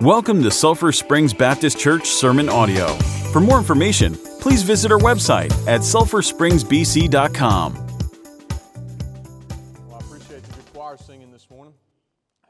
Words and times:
Welcome 0.00 0.42
to 0.44 0.50
Sulphur 0.50 0.92
Springs 0.92 1.34
Baptist 1.34 1.78
Church 1.78 2.08
Sermon 2.08 2.48
Audio. 2.48 2.86
For 3.34 3.40
more 3.40 3.58
information, 3.58 4.14
please 4.40 4.62
visit 4.62 4.90
our 4.90 4.98
website 4.98 5.52
at 5.68 5.82
sulphurspringsbc.com. 5.82 7.74
Well, 7.74 9.94
I 9.94 9.98
appreciate 9.98 10.42
the 10.42 10.54
good 10.54 10.72
choir 10.72 10.96
singing 10.96 11.30
this 11.30 11.50
morning, 11.50 11.74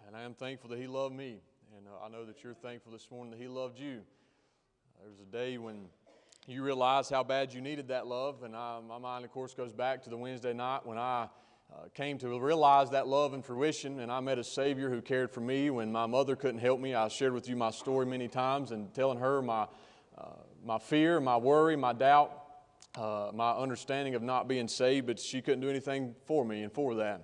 and 0.06 0.14
I 0.14 0.22
am 0.22 0.34
thankful 0.34 0.70
that 0.70 0.78
He 0.78 0.86
loved 0.86 1.16
me, 1.16 1.40
and 1.76 1.88
uh, 1.88 2.06
I 2.06 2.08
know 2.08 2.24
that 2.24 2.44
you're 2.44 2.54
thankful 2.54 2.92
this 2.92 3.10
morning 3.10 3.32
that 3.32 3.40
He 3.40 3.48
loved 3.48 3.80
you. 3.80 4.02
There 5.00 5.10
was 5.10 5.18
a 5.18 5.24
day 5.24 5.58
when 5.58 5.86
you 6.46 6.62
realized 6.62 7.10
how 7.10 7.24
bad 7.24 7.52
you 7.52 7.60
needed 7.60 7.88
that 7.88 8.06
love, 8.06 8.44
and 8.44 8.54
I, 8.54 8.78
my 8.78 8.98
mind, 8.98 9.24
of 9.24 9.32
course, 9.32 9.54
goes 9.54 9.72
back 9.72 10.04
to 10.04 10.10
the 10.10 10.16
Wednesday 10.16 10.52
night 10.52 10.86
when 10.86 10.98
I 10.98 11.26
uh, 11.72 11.88
came 11.94 12.18
to 12.18 12.40
realize 12.40 12.90
that 12.90 13.06
love 13.06 13.32
and 13.32 13.44
fruition, 13.44 14.00
and 14.00 14.10
I 14.10 14.20
met 14.20 14.38
a 14.38 14.44
Savior 14.44 14.90
who 14.90 15.00
cared 15.00 15.30
for 15.30 15.40
me 15.40 15.70
when 15.70 15.92
my 15.92 16.06
mother 16.06 16.36
couldn't 16.36 16.60
help 16.60 16.80
me. 16.80 16.94
I 16.94 17.08
shared 17.08 17.32
with 17.32 17.48
you 17.48 17.56
my 17.56 17.70
story 17.70 18.06
many 18.06 18.28
times 18.28 18.72
and 18.72 18.92
telling 18.94 19.18
her 19.18 19.40
my, 19.40 19.66
uh, 20.18 20.24
my 20.64 20.78
fear, 20.78 21.20
my 21.20 21.36
worry, 21.36 21.76
my 21.76 21.92
doubt, 21.92 22.32
uh, 22.96 23.30
my 23.32 23.52
understanding 23.52 24.14
of 24.14 24.22
not 24.22 24.48
being 24.48 24.66
saved, 24.66 25.06
but 25.06 25.18
she 25.18 25.40
couldn't 25.40 25.60
do 25.60 25.70
anything 25.70 26.14
for 26.26 26.44
me 26.44 26.62
and 26.62 26.72
for 26.72 26.96
that. 26.96 27.22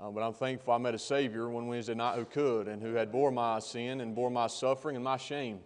Uh, 0.00 0.10
but 0.10 0.22
I'm 0.22 0.32
thankful 0.32 0.74
I 0.74 0.78
met 0.78 0.94
a 0.94 0.98
Savior 0.98 1.48
one 1.48 1.66
Wednesday 1.66 1.94
night 1.94 2.16
who 2.16 2.24
could 2.24 2.68
and 2.68 2.80
who 2.80 2.94
had 2.94 3.10
bore 3.10 3.32
my 3.32 3.58
sin 3.58 4.00
and 4.00 4.14
bore 4.14 4.30
my 4.30 4.46
suffering 4.46 4.94
and 4.94 5.04
my 5.04 5.16
shame. 5.16 5.58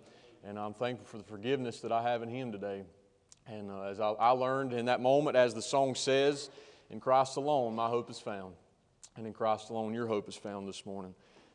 And 0.42 0.58
I'm 0.58 0.72
thankful 0.72 1.06
for 1.06 1.18
the 1.18 1.24
forgiveness 1.24 1.80
that 1.80 1.92
I 1.92 2.02
have 2.02 2.22
in 2.22 2.30
Him 2.30 2.50
today. 2.50 2.84
And 3.46 3.70
uh, 3.70 3.82
as 3.82 4.00
I, 4.00 4.08
I 4.12 4.30
learned 4.30 4.72
in 4.72 4.86
that 4.86 5.02
moment, 5.02 5.36
as 5.36 5.52
the 5.52 5.60
song 5.60 5.94
says, 5.94 6.48
in 6.92 7.00
Christ 7.00 7.38
alone, 7.38 7.74
my 7.74 7.88
hope 7.88 8.10
is 8.10 8.20
found. 8.20 8.54
And 9.16 9.26
in 9.26 9.32
Christ 9.32 9.70
alone, 9.70 9.94
your 9.94 10.06
hope 10.06 10.28
is 10.28 10.36
found 10.36 10.68
this 10.68 10.86
morning. 10.86 11.14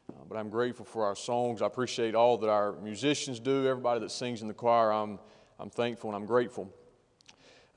Uh, 0.09 0.23
but 0.27 0.37
I'm 0.37 0.49
grateful 0.49 0.83
for 0.83 1.05
our 1.05 1.15
songs. 1.15 1.61
I 1.61 1.67
appreciate 1.67 2.15
all 2.15 2.37
that 2.39 2.49
our 2.49 2.73
musicians 2.81 3.39
do, 3.39 3.67
everybody 3.67 3.99
that 3.99 4.11
sings 4.11 4.41
in 4.41 4.47
the 4.47 4.53
choir. 4.53 4.91
I'm, 4.91 5.19
I'm 5.59 5.69
thankful 5.69 6.09
and 6.09 6.17
I'm 6.17 6.25
grateful. 6.25 6.73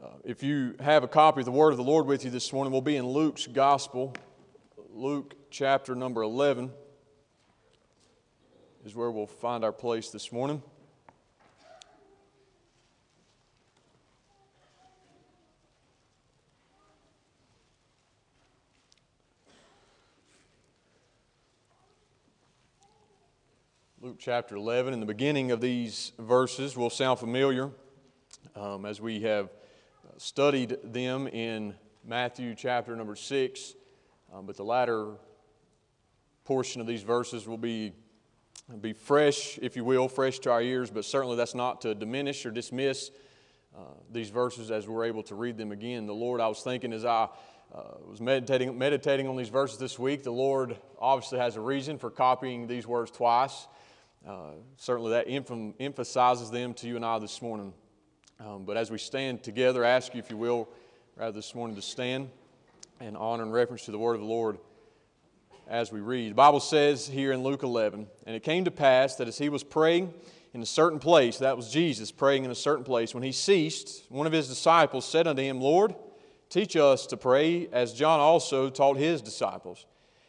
Uh, 0.03 0.09
if 0.25 0.43
you 0.43 0.75
have 0.81 1.05
a 1.05 1.09
copy 1.09 1.41
of 1.41 1.45
the 1.45 1.53
Word 1.53 1.73
of 1.73 1.77
the 1.77 1.85
Lord 1.85 2.07
with 2.07 2.25
you 2.25 2.31
this 2.31 2.51
morning, 2.53 2.73
we'll 2.73 2.81
be 2.81 2.97
in 2.97 3.07
Luke's 3.07 3.47
Gospel. 3.47 4.15
Luke 4.93 5.35
chapter 5.51 5.95
number 5.95 6.23
11 6.23 6.71
is 8.87 8.95
where 8.95 9.11
we'll 9.11 9.27
find 9.27 9.65
our 9.65 9.73
place 9.73 10.09
this 10.09 10.33
morning. 10.33 10.63
Chapter 24.21 24.55
11. 24.55 24.93
In 24.93 25.01
the 25.01 25.07
beginning 25.07 25.51
of 25.51 25.63
these 25.63 26.13
verses 26.19 26.77
will 26.77 26.91
sound 26.91 27.19
familiar 27.19 27.71
um, 28.55 28.85
as 28.85 29.01
we 29.01 29.21
have 29.23 29.49
studied 30.19 30.77
them 30.85 31.27
in 31.27 31.75
Matthew 32.05 32.55
chapter 32.55 32.95
number 32.95 33.17
6. 33.17 33.75
Um, 34.31 34.45
but 34.45 34.59
the 34.59 34.63
latter 34.63 35.15
portion 36.45 36.83
of 36.83 36.87
these 36.87 37.03
verses 37.03 37.49
will 37.49 37.57
be, 37.57 37.95
be 38.83 38.93
fresh, 38.93 39.59
if 39.63 39.75
you 39.75 39.85
will, 39.85 40.07
fresh 40.07 40.39
to 40.41 40.51
our 40.51 40.61
ears, 40.61 40.91
but 40.91 41.07
certainly 41.07 41.37
that's 41.37 41.55
not 41.55 41.81
to 41.81 41.95
diminish 41.95 42.45
or 42.45 42.51
dismiss 42.51 43.11
uh, 43.75 43.81
these 44.13 44.29
verses 44.29 44.71
as 44.71 44.87
we're 44.87 45.07
able 45.07 45.23
to 45.23 45.35
read 45.35 45.57
them 45.57 45.73
again. 45.73 46.05
The 46.05 46.13
Lord, 46.13 46.43
I 46.43 46.49
was 46.49 46.61
thinking 46.61 46.93
as 46.93 47.07
I 47.07 47.31
uh, 47.75 47.83
was 48.07 48.21
meditating, 48.21 48.77
meditating 48.77 49.29
on 49.29 49.37
these 49.39 49.49
verses 49.49 49.79
this 49.79 49.99
week, 49.99 50.25
the 50.25 50.31
Lord 50.31 50.77
obviously 50.99 51.39
has 51.39 51.57
a 51.57 51.61
reason 51.63 51.97
for 51.97 52.11
copying 52.11 52.67
these 52.67 52.87
words 52.87 53.11
twice. 53.11 53.67
Uh, 54.27 54.53
certainly, 54.77 55.13
that 55.13 55.29
emph- 55.29 55.75
emphasizes 55.81 56.51
them 56.51 56.75
to 56.75 56.87
you 56.87 56.97
and 56.97 57.05
I 57.05 57.19
this 57.19 57.41
morning. 57.41 57.73
Um, 58.39 58.65
but 58.65 58.77
as 58.77 58.91
we 58.91 58.99
stand 58.99 59.43
together, 59.43 59.85
I 59.85 59.91
ask 59.91 60.15
you, 60.15 60.21
if 60.21 60.31
you 60.31 60.37
will, 60.37 60.69
rather 61.17 61.33
this 61.33 61.55
morning 61.55 61.75
to 61.77 61.83
stand 61.83 62.29
and 63.01 63.17
honor 63.17 63.43
and 63.43 63.53
reference 63.53 63.87
to 63.87 63.93
the 63.93 63.99
word 63.99 64.15
of 64.15 64.21
the 64.21 64.27
Lord 64.27 64.59
as 65.67 65.91
we 65.91 66.01
read. 66.01 66.33
The 66.33 66.35
Bible 66.35 66.61
says 66.61 67.07
here 67.07 67.33
in 67.33 67.43
Luke 67.43 67.63
11, 67.63 68.07
and 68.27 68.37
it 68.37 68.43
came 68.43 68.65
to 68.65 68.71
pass 68.71 69.17
that 69.17 69.29
as 69.29 69.39
he 69.39 69.49
was 69.49 69.65
praying 69.65 70.13
in 70.53 70.61
a 70.61 70.67
certain 70.67 70.99
place, 70.99 71.39
that 71.39 71.57
was 71.57 71.73
Jesus 71.73 72.11
praying 72.11 72.45
in 72.45 72.51
a 72.51 72.57
certain 72.57 72.85
place, 72.85 73.15
when 73.15 73.23
he 73.23 73.33
ceased, 73.33 74.05
one 74.11 74.27
of 74.27 74.33
his 74.33 74.49
disciples 74.49 75.07
said 75.07 75.27
unto 75.27 75.43
him, 75.43 75.61
Lord, 75.61 75.95
teach 76.51 76.77
us 76.77 77.07
to 77.07 77.17
pray 77.17 77.69
as 77.73 77.95
John 77.95 78.21
also 78.21 78.69
taught 78.69 78.97
his 78.97 79.23
disciples. 79.23 79.87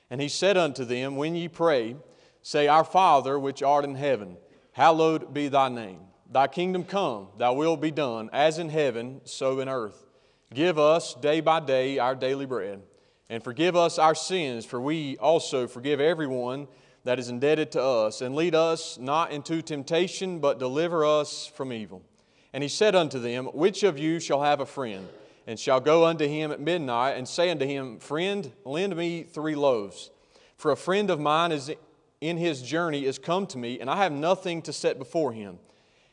And 0.09 0.21
he 0.21 0.29
said 0.29 0.57
unto 0.57 0.85
them, 0.85 1.15
When 1.15 1.35
ye 1.35 1.47
pray, 1.47 1.95
Say, 2.41 2.67
Our 2.67 2.83
Father, 2.83 3.37
which 3.37 3.61
art 3.63 3.85
in 3.85 3.95
heaven, 3.95 4.37
hallowed 4.71 5.33
be 5.33 5.47
thy 5.47 5.69
name. 5.69 5.99
Thy 6.31 6.47
kingdom 6.47 6.85
come, 6.85 7.27
thy 7.37 7.49
will 7.49 7.75
be 7.75 7.91
done, 7.91 8.29
as 8.31 8.57
in 8.57 8.69
heaven, 8.69 9.21
so 9.25 9.59
in 9.59 9.67
earth. 9.67 10.05
Give 10.53 10.79
us 10.79 11.13
day 11.13 11.41
by 11.41 11.59
day 11.59 11.99
our 11.99 12.15
daily 12.15 12.45
bread, 12.45 12.81
and 13.29 13.43
forgive 13.43 13.75
us 13.75 13.99
our 13.99 14.15
sins, 14.15 14.65
for 14.65 14.79
we 14.79 15.17
also 15.17 15.67
forgive 15.67 15.99
everyone 15.99 16.67
that 17.03 17.19
is 17.19 17.29
indebted 17.29 17.71
to 17.71 17.81
us. 17.81 18.21
And 18.21 18.35
lead 18.35 18.55
us 18.55 18.97
not 18.97 19.31
into 19.31 19.61
temptation, 19.61 20.39
but 20.39 20.59
deliver 20.59 21.05
us 21.05 21.47
from 21.47 21.73
evil. 21.73 22.01
And 22.53 22.63
he 22.63 22.69
said 22.69 22.95
unto 22.95 23.19
them, 23.19 23.45
Which 23.47 23.83
of 23.83 23.97
you 23.97 24.19
shall 24.19 24.41
have 24.41 24.59
a 24.59 24.65
friend, 24.65 25.07
and 25.47 25.59
shall 25.59 25.79
go 25.79 26.05
unto 26.05 26.27
him 26.27 26.51
at 26.51 26.59
midnight, 26.59 27.17
and 27.17 27.27
say 27.27 27.49
unto 27.49 27.65
him, 27.65 27.99
Friend, 27.99 28.51
lend 28.65 28.95
me 28.95 29.23
three 29.23 29.55
loaves? 29.55 30.11
For 30.57 30.71
a 30.71 30.77
friend 30.77 31.09
of 31.09 31.19
mine 31.19 31.51
is 31.51 31.71
in 32.21 32.37
his 32.37 32.61
journey 32.61 33.05
is 33.05 33.17
come 33.17 33.47
to 33.47 33.57
me, 33.57 33.79
and 33.79 33.89
I 33.89 33.97
have 33.97 34.11
nothing 34.11 34.61
to 34.63 34.73
set 34.73 34.99
before 34.99 35.33
him. 35.33 35.57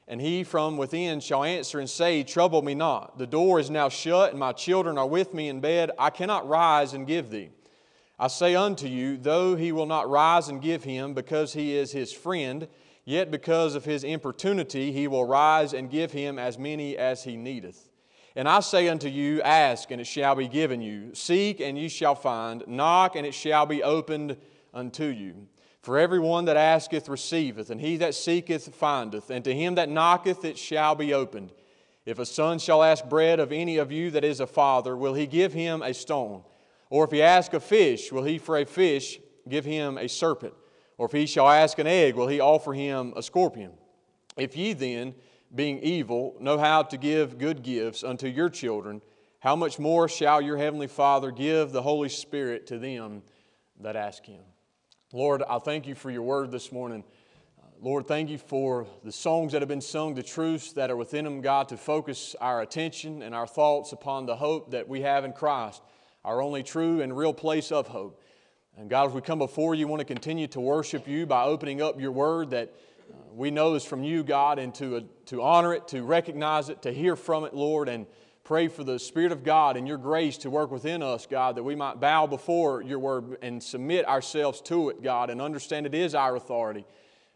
And 0.08 0.22
he 0.22 0.42
from 0.42 0.78
within 0.78 1.20
shall 1.20 1.44
answer 1.44 1.78
and 1.78 1.88
say, 1.88 2.22
Trouble 2.22 2.62
me 2.62 2.74
not. 2.74 3.18
The 3.18 3.26
door 3.26 3.60
is 3.60 3.68
now 3.68 3.90
shut, 3.90 4.30
and 4.30 4.40
my 4.40 4.52
children 4.52 4.96
are 4.96 5.06
with 5.06 5.34
me 5.34 5.50
in 5.50 5.60
bed. 5.60 5.90
I 5.98 6.08
cannot 6.08 6.48
rise 6.48 6.94
and 6.94 7.06
give 7.06 7.28
thee. 7.28 7.50
I 8.18 8.28
say 8.28 8.56
unto 8.56 8.88
you, 8.88 9.18
though 9.18 9.54
he 9.54 9.70
will 9.70 9.86
not 9.86 10.08
rise 10.08 10.48
and 10.48 10.62
give 10.62 10.82
him, 10.82 11.12
because 11.12 11.52
he 11.52 11.76
is 11.76 11.92
his 11.92 12.10
friend, 12.10 12.66
yet 13.04 13.30
because 13.30 13.74
of 13.74 13.84
his 13.84 14.02
importunity 14.02 14.92
he 14.92 15.06
will 15.06 15.26
rise 15.26 15.74
and 15.74 15.90
give 15.90 16.10
him 16.10 16.38
as 16.38 16.58
many 16.58 16.96
as 16.96 17.24
he 17.24 17.36
needeth. 17.36 17.90
And 18.34 18.48
I 18.48 18.60
say 18.60 18.88
unto 18.88 19.08
you, 19.08 19.42
Ask, 19.42 19.90
and 19.90 20.00
it 20.00 20.06
shall 20.06 20.34
be 20.34 20.48
given 20.48 20.80
you. 20.80 21.14
Seek, 21.14 21.60
and 21.60 21.78
ye 21.78 21.88
shall 21.88 22.14
find. 22.14 22.64
Knock, 22.66 23.14
and 23.14 23.26
it 23.26 23.34
shall 23.34 23.66
be 23.66 23.82
opened 23.82 24.38
unto 24.72 25.04
you. 25.04 25.48
For 25.82 25.98
everyone 25.98 26.46
that 26.46 26.56
asketh 26.56 27.08
receiveth, 27.08 27.70
and 27.70 27.80
he 27.80 27.96
that 27.98 28.14
seeketh 28.14 28.74
findeth, 28.74 29.30
and 29.30 29.44
to 29.44 29.54
him 29.54 29.76
that 29.76 29.88
knocketh 29.88 30.44
it 30.44 30.58
shall 30.58 30.94
be 30.94 31.14
opened. 31.14 31.52
If 32.04 32.18
a 32.18 32.26
son 32.26 32.58
shall 32.58 32.82
ask 32.82 33.04
bread 33.04 33.38
of 33.38 33.52
any 33.52 33.76
of 33.76 33.92
you 33.92 34.10
that 34.12 34.24
is 34.24 34.40
a 34.40 34.46
father, 34.46 34.96
will 34.96 35.14
he 35.14 35.26
give 35.26 35.52
him 35.52 35.82
a 35.82 35.94
stone? 35.94 36.42
Or 36.90 37.04
if 37.04 37.10
he 37.10 37.22
ask 37.22 37.52
a 37.52 37.60
fish, 37.60 38.10
will 38.10 38.24
he 38.24 38.38
for 38.38 38.56
a 38.56 38.64
fish 38.64 39.20
give 39.48 39.64
him 39.64 39.98
a 39.98 40.08
serpent? 40.08 40.54
Or 40.96 41.06
if 41.06 41.12
he 41.12 41.26
shall 41.26 41.48
ask 41.48 41.78
an 41.78 41.86
egg, 41.86 42.16
will 42.16 42.28
he 42.28 42.40
offer 42.40 42.72
him 42.72 43.12
a 43.14 43.22
scorpion? 43.22 43.72
If 44.36 44.56
ye 44.56 44.72
then, 44.72 45.14
being 45.54 45.78
evil, 45.80 46.34
know 46.40 46.58
how 46.58 46.82
to 46.82 46.96
give 46.96 47.38
good 47.38 47.62
gifts 47.62 48.02
unto 48.02 48.26
your 48.26 48.48
children, 48.48 49.02
how 49.40 49.54
much 49.54 49.78
more 49.78 50.08
shall 50.08 50.40
your 50.40 50.56
heavenly 50.56 50.88
Father 50.88 51.30
give 51.30 51.72
the 51.72 51.82
Holy 51.82 52.08
Spirit 52.08 52.66
to 52.66 52.78
them 52.78 53.22
that 53.80 53.96
ask 53.96 54.24
him? 54.24 54.42
Lord, 55.14 55.42
I 55.48 55.58
thank 55.58 55.86
you 55.86 55.94
for 55.94 56.10
your 56.10 56.20
word 56.20 56.50
this 56.50 56.70
morning. 56.70 57.02
Lord, 57.80 58.06
thank 58.06 58.28
you 58.28 58.36
for 58.36 58.86
the 59.02 59.10
songs 59.10 59.52
that 59.52 59.62
have 59.62 59.68
been 59.68 59.80
sung, 59.80 60.14
the 60.14 60.22
truths 60.22 60.74
that 60.74 60.90
are 60.90 60.96
within 60.96 61.24
them, 61.24 61.40
God, 61.40 61.70
to 61.70 61.78
focus 61.78 62.36
our 62.42 62.60
attention 62.60 63.22
and 63.22 63.34
our 63.34 63.46
thoughts 63.46 63.92
upon 63.92 64.26
the 64.26 64.36
hope 64.36 64.72
that 64.72 64.86
we 64.86 65.00
have 65.00 65.24
in 65.24 65.32
Christ, 65.32 65.80
our 66.26 66.42
only 66.42 66.62
true 66.62 67.00
and 67.00 67.16
real 67.16 67.32
place 67.32 67.72
of 67.72 67.88
hope. 67.88 68.20
And 68.76 68.90
God, 68.90 69.08
as 69.08 69.14
we 69.14 69.22
come 69.22 69.38
before 69.38 69.74
you, 69.74 69.88
want 69.88 70.00
to 70.00 70.04
continue 70.04 70.46
to 70.48 70.60
worship 70.60 71.08
you 71.08 71.24
by 71.24 71.44
opening 71.44 71.80
up 71.80 71.98
your 71.98 72.12
word 72.12 72.50
that 72.50 72.74
uh, 73.10 73.14
we 73.32 73.50
know 73.50 73.76
is 73.76 73.86
from 73.86 74.04
you, 74.04 74.22
God, 74.22 74.58
and 74.58 74.74
to, 74.74 74.96
uh, 74.98 75.00
to 75.26 75.40
honor 75.40 75.72
it, 75.72 75.88
to 75.88 76.02
recognize 76.02 76.68
it, 76.68 76.82
to 76.82 76.92
hear 76.92 77.16
from 77.16 77.44
it, 77.44 77.54
Lord, 77.54 77.88
and 77.88 78.04
pray 78.48 78.66
for 78.66 78.82
the 78.82 78.98
Spirit 78.98 79.30
of 79.30 79.44
God 79.44 79.76
and 79.76 79.86
your 79.86 79.98
grace 79.98 80.38
to 80.38 80.48
work 80.48 80.70
within 80.70 81.02
us, 81.02 81.26
God, 81.26 81.56
that 81.56 81.62
we 81.62 81.74
might 81.74 82.00
bow 82.00 82.26
before 82.26 82.80
your 82.80 82.98
word 82.98 83.36
and 83.42 83.62
submit 83.62 84.08
ourselves 84.08 84.62
to 84.62 84.88
it, 84.88 85.02
God, 85.02 85.28
and 85.28 85.42
understand 85.42 85.84
it 85.84 85.94
is 85.94 86.14
our 86.14 86.34
authority. 86.34 86.86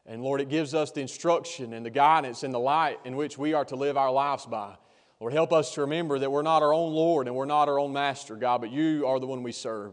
And 0.06 0.23
Lord, 0.23 0.41
it 0.41 0.49
gives 0.49 0.73
us 0.73 0.91
the 0.91 1.03
instruction 1.03 1.75
and 1.75 1.85
the 1.85 1.91
guidance 1.91 2.44
and 2.44 2.55
the 2.55 2.59
light 2.59 2.99
in 3.05 3.14
which 3.14 3.37
we 3.37 3.53
are 3.53 3.67
to 3.67 3.76
live 3.76 3.99
our 3.99 4.11
lives 4.11 4.47
by. 4.47 4.75
Lord, 5.20 5.35
help 5.35 5.53
us 5.53 5.75
to 5.75 5.82
remember 5.82 6.19
that 6.19 6.32
we're 6.32 6.41
not 6.41 6.62
our 6.62 6.73
own 6.73 6.94
Lord 6.94 7.26
and 7.26 7.37
we're 7.37 7.44
not 7.44 7.69
our 7.69 7.79
own 7.79 7.93
master, 7.93 8.35
God, 8.35 8.62
but 8.62 8.73
you 8.73 9.06
are 9.06 9.20
the 9.20 9.26
one 9.26 9.43
we 9.43 9.53
serve. 9.53 9.93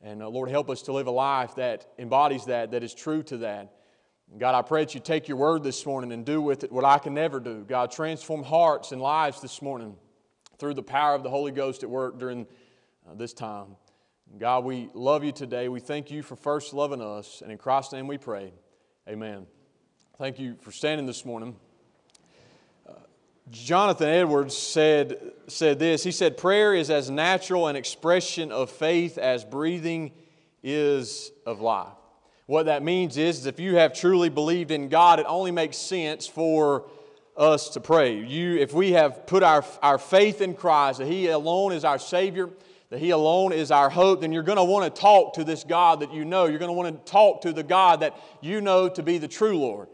And 0.00 0.22
uh, 0.22 0.28
Lord, 0.30 0.48
help 0.48 0.70
us 0.70 0.80
to 0.84 0.92
live 0.94 1.06
a 1.06 1.10
life 1.10 1.56
that 1.56 1.86
embodies 1.98 2.46
that, 2.46 2.70
that 2.70 2.82
is 2.82 2.94
true 2.94 3.22
to 3.24 3.36
that. 3.36 3.74
God, 4.38 4.54
I 4.54 4.62
pray 4.62 4.86
that 4.86 4.94
you 4.94 5.00
take 5.00 5.28
your 5.28 5.36
word 5.36 5.62
this 5.62 5.84
morning 5.84 6.12
and 6.12 6.24
do 6.24 6.40
with 6.40 6.64
it 6.64 6.72
what 6.72 6.86
I 6.86 6.96
can 6.96 7.12
never 7.12 7.40
do. 7.40 7.62
God, 7.68 7.90
transform 7.90 8.42
hearts 8.42 8.92
and 8.92 9.02
lives 9.02 9.42
this 9.42 9.60
morning 9.60 9.96
through 10.58 10.74
the 10.74 10.82
power 10.82 11.14
of 11.14 11.22
the 11.22 11.30
Holy 11.30 11.52
Ghost 11.52 11.82
at 11.82 11.90
work 11.90 12.18
during 12.18 12.46
uh, 13.08 13.14
this 13.14 13.32
time. 13.32 13.76
God, 14.38 14.64
we 14.64 14.90
love 14.92 15.24
you 15.24 15.32
today. 15.32 15.68
We 15.68 15.80
thank 15.80 16.10
you 16.10 16.22
for 16.22 16.36
first 16.36 16.74
loving 16.74 17.00
us. 17.00 17.42
And 17.42 17.52
in 17.52 17.58
Christ's 17.58 17.92
name 17.92 18.06
we 18.06 18.18
pray. 18.18 18.52
Amen. 19.08 19.46
Thank 20.18 20.38
you 20.38 20.56
for 20.60 20.72
standing 20.72 21.06
this 21.06 21.24
morning. 21.24 21.56
Uh, 22.88 22.92
Jonathan 23.50 24.08
Edwards 24.08 24.56
said, 24.56 25.32
said 25.46 25.78
this. 25.78 26.02
He 26.02 26.10
said, 26.10 26.36
Prayer 26.36 26.74
is 26.74 26.90
as 26.90 27.08
natural 27.08 27.68
an 27.68 27.76
expression 27.76 28.50
of 28.50 28.70
faith 28.70 29.16
as 29.16 29.44
breathing 29.44 30.12
is 30.62 31.30
of 31.46 31.60
life. 31.60 31.88
What 32.46 32.66
that 32.66 32.82
means 32.82 33.16
is, 33.16 33.40
is 33.40 33.46
if 33.46 33.58
you 33.58 33.76
have 33.76 33.92
truly 33.92 34.28
believed 34.28 34.70
in 34.70 34.88
God, 34.88 35.20
it 35.20 35.26
only 35.28 35.50
makes 35.50 35.76
sense 35.76 36.26
for 36.26 36.86
us 37.36 37.70
to 37.70 37.80
pray. 37.80 38.18
You, 38.22 38.56
if 38.56 38.72
we 38.72 38.92
have 38.92 39.26
put 39.26 39.42
our, 39.42 39.64
our 39.82 39.98
faith 39.98 40.40
in 40.40 40.54
Christ, 40.54 40.98
that 40.98 41.08
He 41.08 41.28
alone 41.28 41.72
is 41.72 41.84
our 41.84 41.98
Savior, 41.98 42.50
that 42.90 42.98
He 42.98 43.10
alone 43.10 43.52
is 43.52 43.70
our 43.70 43.90
hope, 43.90 44.20
then 44.20 44.32
you're 44.32 44.42
going 44.42 44.56
to 44.56 44.64
want 44.64 44.94
to 44.94 45.00
talk 45.00 45.34
to 45.34 45.44
this 45.44 45.64
God 45.64 46.00
that 46.00 46.12
you 46.12 46.24
know. 46.24 46.46
You're 46.46 46.58
going 46.58 46.68
to 46.68 46.72
want 46.72 47.04
to 47.04 47.10
talk 47.10 47.42
to 47.42 47.52
the 47.52 47.62
God 47.62 48.00
that 48.00 48.16
you 48.40 48.60
know 48.60 48.88
to 48.88 49.02
be 49.02 49.18
the 49.18 49.28
true 49.28 49.58
Lord. 49.58 49.88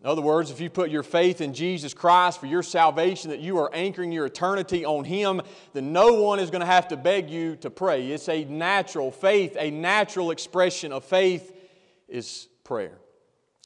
In 0.00 0.06
other 0.06 0.22
words, 0.22 0.50
if 0.50 0.60
you 0.60 0.70
put 0.70 0.90
your 0.90 1.02
faith 1.02 1.40
in 1.40 1.52
Jesus 1.52 1.92
Christ 1.92 2.38
for 2.38 2.46
your 2.46 2.62
salvation, 2.62 3.30
that 3.30 3.40
you 3.40 3.58
are 3.58 3.74
anchoring 3.74 4.12
your 4.12 4.26
eternity 4.26 4.84
on 4.84 5.04
Him, 5.04 5.42
then 5.72 5.92
no 5.92 6.22
one 6.22 6.38
is 6.38 6.50
going 6.50 6.60
to 6.60 6.66
have 6.66 6.88
to 6.88 6.96
beg 6.96 7.28
you 7.28 7.56
to 7.56 7.70
pray. 7.70 8.12
It's 8.12 8.28
a 8.28 8.44
natural 8.44 9.10
faith, 9.10 9.56
a 9.58 9.70
natural 9.70 10.30
expression 10.30 10.92
of 10.92 11.04
faith 11.04 11.52
is 12.08 12.48
prayer. 12.62 12.98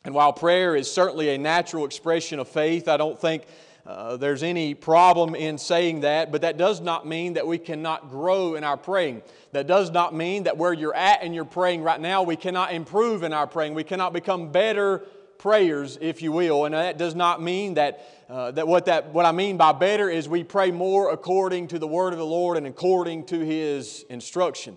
And 0.04 0.14
while 0.14 0.32
prayer 0.32 0.74
is 0.74 0.90
certainly 0.90 1.34
a 1.34 1.38
natural 1.38 1.84
expression 1.84 2.38
of 2.38 2.48
faith, 2.48 2.88
I 2.88 2.96
don't 2.96 3.20
think 3.20 3.44
uh, 3.86 4.16
there's 4.16 4.42
any 4.42 4.74
problem 4.74 5.34
in 5.34 5.58
saying 5.58 6.00
that, 6.00 6.30
but 6.30 6.42
that 6.42 6.56
does 6.56 6.80
not 6.80 7.06
mean 7.06 7.34
that 7.34 7.46
we 7.46 7.58
cannot 7.58 8.10
grow 8.10 8.54
in 8.54 8.64
our 8.64 8.76
praying. 8.76 9.22
That 9.52 9.66
does 9.66 9.90
not 9.90 10.14
mean 10.14 10.44
that 10.44 10.56
where 10.56 10.72
you're 10.72 10.94
at 10.94 11.22
in 11.22 11.34
your 11.34 11.44
praying 11.44 11.82
right 11.82 12.00
now, 12.00 12.22
we 12.22 12.36
cannot 12.36 12.72
improve 12.72 13.22
in 13.22 13.32
our 13.32 13.46
praying. 13.46 13.74
We 13.74 13.84
cannot 13.84 14.12
become 14.12 14.52
better 14.52 14.98
prayers, 15.38 15.98
if 16.00 16.22
you 16.22 16.32
will. 16.32 16.66
And 16.66 16.74
that 16.74 16.98
does 16.98 17.14
not 17.14 17.42
mean 17.42 17.74
that, 17.74 18.06
uh, 18.28 18.50
that, 18.52 18.68
what 18.68 18.84
that 18.84 19.12
what 19.12 19.26
I 19.26 19.32
mean 19.32 19.56
by 19.56 19.72
better 19.72 20.08
is 20.08 20.28
we 20.28 20.44
pray 20.44 20.70
more 20.70 21.10
according 21.10 21.68
to 21.68 21.78
the 21.78 21.88
word 21.88 22.12
of 22.12 22.18
the 22.18 22.26
Lord 22.26 22.56
and 22.56 22.66
according 22.66 23.24
to 23.26 23.38
His 23.38 24.04
instruction. 24.08 24.76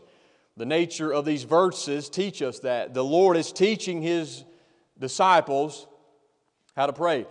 The 0.56 0.66
nature 0.66 1.12
of 1.12 1.26
these 1.26 1.44
verses 1.44 2.10
teach 2.10 2.42
us 2.42 2.60
that. 2.60 2.94
The 2.94 3.04
Lord 3.04 3.38
is 3.38 3.52
teaching 3.52 4.02
His 4.02 4.44
disciples 5.04 5.86
how 6.76 6.88
to 6.88 6.94
pray. 6.94 7.28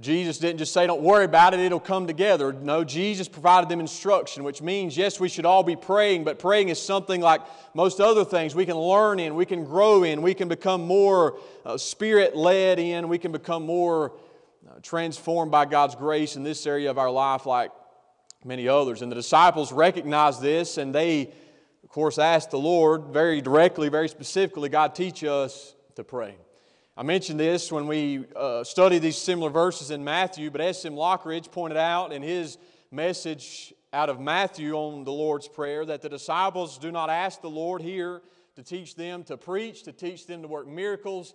Jesus 0.00 0.38
didn't 0.38 0.58
just 0.58 0.72
say, 0.72 0.86
Don't 0.86 1.02
worry 1.02 1.24
about 1.24 1.54
it, 1.54 1.60
it'll 1.60 1.80
come 1.80 2.06
together. 2.06 2.52
No, 2.52 2.84
Jesus 2.84 3.28
provided 3.28 3.68
them 3.68 3.80
instruction, 3.80 4.44
which 4.44 4.60
means, 4.60 4.96
yes, 4.96 5.18
we 5.18 5.28
should 5.28 5.46
all 5.46 5.62
be 5.62 5.76
praying, 5.76 6.24
but 6.24 6.38
praying 6.38 6.68
is 6.68 6.80
something 6.80 7.20
like 7.20 7.40
most 7.74 8.00
other 8.00 8.24
things 8.24 8.54
we 8.54 8.66
can 8.66 8.76
learn 8.76 9.18
in, 9.18 9.34
we 9.34 9.46
can 9.46 9.64
grow 9.64 10.02
in, 10.02 10.22
we 10.22 10.34
can 10.34 10.48
become 10.48 10.82
more 10.82 11.38
uh, 11.64 11.76
spirit 11.76 12.36
led 12.36 12.78
in, 12.78 13.08
we 13.08 13.18
can 13.18 13.32
become 13.32 13.64
more 13.64 14.12
uh, 14.68 14.78
transformed 14.82 15.50
by 15.50 15.64
God's 15.64 15.94
grace 15.94 16.36
in 16.36 16.42
this 16.42 16.66
area 16.66 16.90
of 16.90 16.98
our 16.98 17.10
life, 17.10 17.46
like 17.46 17.70
many 18.44 18.68
others. 18.68 19.02
And 19.02 19.10
the 19.10 19.16
disciples 19.16 19.72
recognized 19.72 20.42
this, 20.42 20.76
and 20.76 20.94
they, 20.94 21.32
of 21.82 21.88
course, 21.88 22.18
asked 22.18 22.50
the 22.50 22.58
Lord 22.58 23.06
very 23.06 23.40
directly, 23.40 23.88
very 23.88 24.08
specifically, 24.08 24.68
God, 24.68 24.94
teach 24.94 25.24
us 25.24 25.74
to 25.96 26.04
pray. 26.04 26.36
I 26.98 27.02
mentioned 27.02 27.38
this 27.38 27.70
when 27.70 27.86
we 27.88 28.24
uh, 28.34 28.64
studied 28.64 29.00
these 29.00 29.18
similar 29.18 29.50
verses 29.50 29.90
in 29.90 30.02
Matthew, 30.02 30.50
but 30.50 30.62
S.M. 30.62 30.94
Lockridge 30.94 31.52
pointed 31.52 31.76
out 31.76 32.10
in 32.10 32.22
his 32.22 32.56
message 32.90 33.74
out 33.92 34.08
of 34.08 34.18
Matthew 34.18 34.72
on 34.72 35.04
the 35.04 35.12
Lord's 35.12 35.46
Prayer 35.46 35.84
that 35.84 36.00
the 36.00 36.08
disciples 36.08 36.78
do 36.78 36.90
not 36.90 37.10
ask 37.10 37.42
the 37.42 37.50
Lord 37.50 37.82
here 37.82 38.22
to 38.54 38.62
teach 38.62 38.94
them 38.94 39.24
to 39.24 39.36
preach, 39.36 39.82
to 39.82 39.92
teach 39.92 40.26
them 40.26 40.40
to 40.40 40.48
work 40.48 40.66
miracles, 40.66 41.34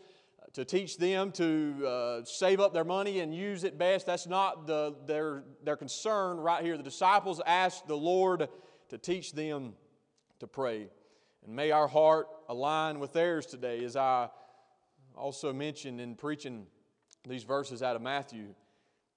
to 0.53 0.65
teach 0.65 0.97
them 0.97 1.31
to 1.33 1.85
uh, 1.87 2.25
save 2.25 2.59
up 2.59 2.73
their 2.73 2.83
money 2.83 3.19
and 3.19 3.31
use 3.31 3.63
it 3.63 3.77
best. 3.77 4.07
That's 4.07 4.25
not 4.25 4.65
the, 4.65 4.95
their, 5.05 5.43
their 5.63 5.77
concern 5.77 6.37
right 6.37 6.63
here. 6.63 6.75
The 6.75 6.81
disciples 6.81 7.39
ask 7.45 7.85
the 7.85 7.95
Lord 7.95 8.49
to 8.89 8.97
teach 8.97 9.33
them 9.33 9.73
to 10.39 10.47
pray. 10.47 10.87
And 11.45 11.55
may 11.55 11.69
our 11.69 11.87
heart 11.87 12.29
align 12.49 12.99
with 12.99 13.13
theirs 13.13 13.45
today 13.45 13.83
as 13.83 13.95
I 13.95 14.29
also 15.17 15.53
mentioned 15.53 15.99
in 15.99 16.15
preaching 16.15 16.65
these 17.27 17.43
verses 17.43 17.83
out 17.83 17.95
of 17.95 18.01
Matthew. 18.01 18.53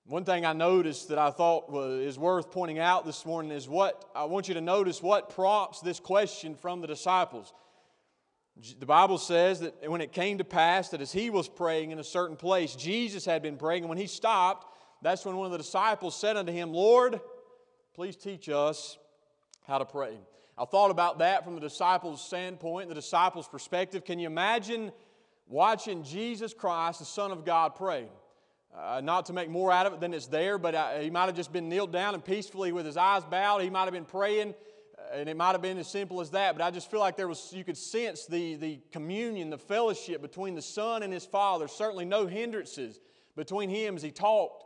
One 0.06 0.24
thing 0.24 0.44
I 0.44 0.52
noticed 0.52 1.08
that 1.08 1.18
I 1.18 1.30
thought 1.30 1.70
was, 1.70 2.00
is 2.00 2.18
worth 2.18 2.50
pointing 2.50 2.78
out 2.78 3.06
this 3.06 3.24
morning 3.24 3.50
is 3.50 3.68
what 3.68 4.04
I 4.14 4.24
want 4.24 4.48
you 4.48 4.54
to 4.54 4.60
notice 4.60 5.02
what 5.02 5.30
prompts 5.30 5.80
this 5.80 5.98
question 5.98 6.54
from 6.54 6.82
the 6.82 6.86
disciples. 6.86 7.54
The 8.78 8.86
Bible 8.86 9.18
says 9.18 9.60
that 9.60 9.90
when 9.90 10.00
it 10.00 10.12
came 10.12 10.38
to 10.38 10.44
pass 10.44 10.90
that 10.90 11.00
as 11.00 11.10
he 11.10 11.30
was 11.30 11.48
praying 11.48 11.90
in 11.90 11.98
a 11.98 12.04
certain 12.04 12.36
place, 12.36 12.76
Jesus 12.76 13.24
had 13.24 13.42
been 13.42 13.56
praying, 13.56 13.82
and 13.82 13.88
when 13.88 13.98
he 13.98 14.06
stopped, 14.06 14.66
that's 15.02 15.24
when 15.24 15.36
one 15.36 15.46
of 15.46 15.52
the 15.52 15.58
disciples 15.58 16.14
said 16.14 16.36
unto 16.36 16.52
him, 16.52 16.72
Lord, 16.72 17.20
please 17.94 18.14
teach 18.14 18.48
us 18.48 18.98
how 19.66 19.78
to 19.78 19.84
pray. 19.84 20.18
I 20.56 20.66
thought 20.66 20.90
about 20.90 21.18
that 21.18 21.44
from 21.44 21.54
the 21.54 21.60
disciples' 21.60 22.24
standpoint, 22.24 22.90
the 22.90 22.94
disciples' 22.94 23.48
perspective. 23.48 24.04
Can 24.04 24.18
you 24.18 24.26
imagine 24.26 24.92
watching 25.46 26.02
Jesus 26.02 26.54
Christ, 26.54 26.98
the 26.98 27.04
Son 27.04 27.30
of 27.30 27.44
God, 27.44 27.74
pray. 27.74 28.08
Uh, 28.76 29.00
not 29.00 29.26
to 29.26 29.32
make 29.32 29.48
more 29.48 29.70
out 29.70 29.86
of 29.86 29.92
it 29.92 30.00
than 30.00 30.12
it's 30.12 30.26
there, 30.26 30.58
but 30.58 30.74
uh, 30.74 30.98
he 30.98 31.08
might 31.08 31.26
have 31.26 31.36
just 31.36 31.52
been 31.52 31.68
kneeled 31.68 31.92
down 31.92 32.12
and 32.14 32.24
peacefully 32.24 32.72
with 32.72 32.84
his 32.84 32.96
eyes 32.96 33.22
bowed. 33.24 33.62
He 33.62 33.70
might 33.70 33.84
have 33.84 33.92
been 33.92 34.04
praying, 34.04 34.52
uh, 34.98 35.14
and 35.14 35.28
it 35.28 35.36
might 35.36 35.52
have 35.52 35.62
been 35.62 35.78
as 35.78 35.86
simple 35.86 36.20
as 36.20 36.30
that. 36.30 36.56
But 36.56 36.64
I 36.64 36.72
just 36.72 36.90
feel 36.90 36.98
like 36.98 37.16
there 37.16 37.28
was, 37.28 37.52
you 37.52 37.62
could 37.62 37.76
sense 37.76 38.26
the, 38.26 38.56
the 38.56 38.80
communion, 38.90 39.48
the 39.48 39.58
fellowship 39.58 40.20
between 40.20 40.56
the 40.56 40.62
Son 40.62 41.04
and 41.04 41.12
his 41.12 41.24
Father. 41.24 41.68
Certainly 41.68 42.06
no 42.06 42.26
hindrances 42.26 42.98
between 43.36 43.70
him 43.70 43.94
as 43.94 44.02
he 44.02 44.10
talked 44.10 44.64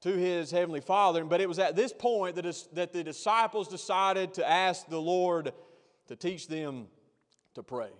to 0.00 0.16
his 0.16 0.50
Heavenly 0.50 0.80
Father. 0.80 1.22
But 1.26 1.42
it 1.42 1.48
was 1.48 1.58
at 1.58 1.76
this 1.76 1.92
point 1.92 2.36
that, 2.36 2.64
that 2.72 2.94
the 2.94 3.04
disciples 3.04 3.68
decided 3.68 4.32
to 4.34 4.50
ask 4.50 4.88
the 4.88 5.00
Lord 5.00 5.52
to 6.08 6.16
teach 6.16 6.48
them 6.48 6.86
to 7.54 7.62
pray. 7.62 7.90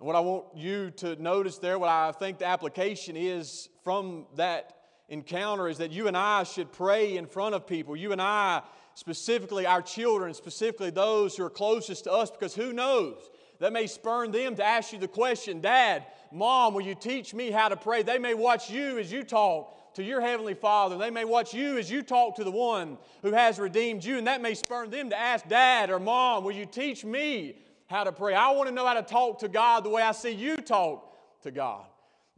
What 0.00 0.14
I 0.14 0.20
want 0.20 0.44
you 0.54 0.92
to 0.92 1.20
notice 1.20 1.58
there, 1.58 1.76
what 1.76 1.88
I 1.88 2.12
think 2.12 2.38
the 2.38 2.46
application 2.46 3.16
is 3.16 3.68
from 3.82 4.26
that 4.36 4.76
encounter, 5.08 5.66
is 5.66 5.78
that 5.78 5.90
you 5.90 6.06
and 6.06 6.16
I 6.16 6.44
should 6.44 6.70
pray 6.70 7.16
in 7.16 7.26
front 7.26 7.56
of 7.56 7.66
people. 7.66 7.96
You 7.96 8.12
and 8.12 8.22
I, 8.22 8.62
specifically 8.94 9.66
our 9.66 9.82
children, 9.82 10.34
specifically 10.34 10.90
those 10.90 11.36
who 11.36 11.44
are 11.44 11.50
closest 11.50 12.04
to 12.04 12.12
us, 12.12 12.30
because 12.30 12.54
who 12.54 12.72
knows? 12.72 13.16
That 13.58 13.72
may 13.72 13.88
spurn 13.88 14.30
them 14.30 14.54
to 14.54 14.64
ask 14.64 14.92
you 14.92 15.00
the 15.00 15.08
question, 15.08 15.60
Dad, 15.60 16.06
Mom, 16.30 16.74
will 16.74 16.82
you 16.82 16.94
teach 16.94 17.34
me 17.34 17.50
how 17.50 17.68
to 17.68 17.76
pray? 17.76 18.04
They 18.04 18.18
may 18.18 18.34
watch 18.34 18.70
you 18.70 18.98
as 18.98 19.10
you 19.10 19.24
talk 19.24 19.94
to 19.94 20.04
your 20.04 20.20
Heavenly 20.20 20.54
Father. 20.54 20.96
They 20.96 21.10
may 21.10 21.24
watch 21.24 21.52
you 21.52 21.76
as 21.76 21.90
you 21.90 22.04
talk 22.04 22.36
to 22.36 22.44
the 22.44 22.52
one 22.52 22.98
who 23.22 23.32
has 23.32 23.58
redeemed 23.58 24.04
you, 24.04 24.16
and 24.16 24.28
that 24.28 24.42
may 24.42 24.54
spurn 24.54 24.90
them 24.90 25.10
to 25.10 25.18
ask, 25.18 25.48
Dad 25.48 25.90
or 25.90 25.98
Mom, 25.98 26.44
will 26.44 26.52
you 26.52 26.66
teach 26.66 27.04
me 27.04 27.56
how 27.88 28.04
to 28.04 28.12
pray. 28.12 28.34
I 28.34 28.50
want 28.50 28.68
to 28.68 28.74
know 28.74 28.86
how 28.86 28.94
to 28.94 29.02
talk 29.02 29.40
to 29.40 29.48
God 29.48 29.84
the 29.84 29.88
way 29.88 30.02
I 30.02 30.12
see 30.12 30.30
you 30.30 30.56
talk 30.56 31.16
to 31.42 31.50
God. 31.50 31.86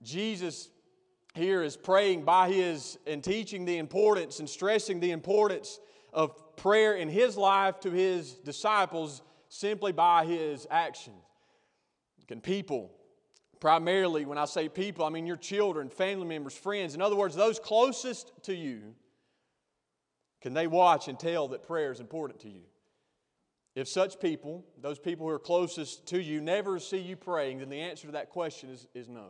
Jesus 0.03 0.71
here 1.35 1.63
is 1.63 1.77
praying 1.77 2.25
by 2.25 2.49
his 2.49 2.99
and 3.07 3.23
teaching 3.23 3.65
the 3.65 3.79
importance 3.79 4.41
and 4.41 4.49
stressing 4.49 5.01
the 5.01 5.11
importance 5.11 5.79
of 6.13 6.57
prayer 6.57 6.95
in 6.95 7.09
his 7.09 7.37
life 7.37 7.81
to 7.81 7.91
his 7.91 8.35
disciples 8.35 9.23
simply 9.49 9.93
by 9.93 10.25
his 10.25 10.67
actions. 10.71 11.17
Can 12.29 12.41
people, 12.41 12.93
primarily 13.59 14.25
when 14.25 14.39
I 14.39 14.45
say 14.45 14.69
people, 14.69 15.05
I 15.05 15.09
mean 15.09 15.27
your 15.27 15.37
children, 15.37 15.89
family 15.89 16.27
members, 16.27 16.55
friends, 16.57 16.95
in 16.95 17.03
other 17.03 17.17
words, 17.17 17.35
those 17.35 17.59
closest 17.59 18.31
to 18.45 18.55
you, 18.55 18.95
can 20.41 20.55
they 20.55 20.69
watch 20.69 21.09
and 21.09 21.19
tell 21.19 21.49
that 21.49 21.65
prayer 21.65 21.91
is 21.91 21.99
important 21.99 22.41
to 22.41 22.49
you? 22.49 22.63
If 23.75 23.87
such 23.89 24.19
people, 24.19 24.65
those 24.81 24.99
people 24.99 25.27
who 25.27 25.33
are 25.33 25.39
closest 25.39 26.07
to 26.09 26.21
you, 26.21 26.41
never 26.41 26.79
see 26.79 26.99
you 26.99 27.17
praying, 27.17 27.59
then 27.59 27.69
the 27.69 27.81
answer 27.81 28.07
to 28.07 28.13
that 28.13 28.31
question 28.31 28.71
is, 28.71 28.87
is 28.95 29.09
no. 29.09 29.29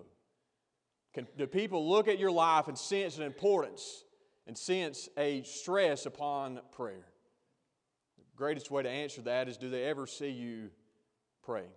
Can, 1.12 1.26
do 1.37 1.47
people 1.47 1.88
look 1.88 2.09
at 2.09 2.18
your 2.18 2.30
life 2.30 2.68
and 2.68 2.78
sense 2.78 3.18
an 3.18 3.25
importance 3.25 4.04
and 4.47 4.56
sense 4.56 5.09
a 5.18 5.42
stress 5.42 6.06
upon 6.06 6.61
prayer? 6.73 7.04
The 8.16 8.25
greatest 8.37 8.70
way 8.70 8.82
to 8.82 8.88
answer 8.88 9.20
that 9.23 9.49
is 9.49 9.59
do 9.59 9.68
they 9.68 9.85
ever 9.85 10.06
see 10.06 10.30
you 10.30 10.70
praying? 11.42 11.73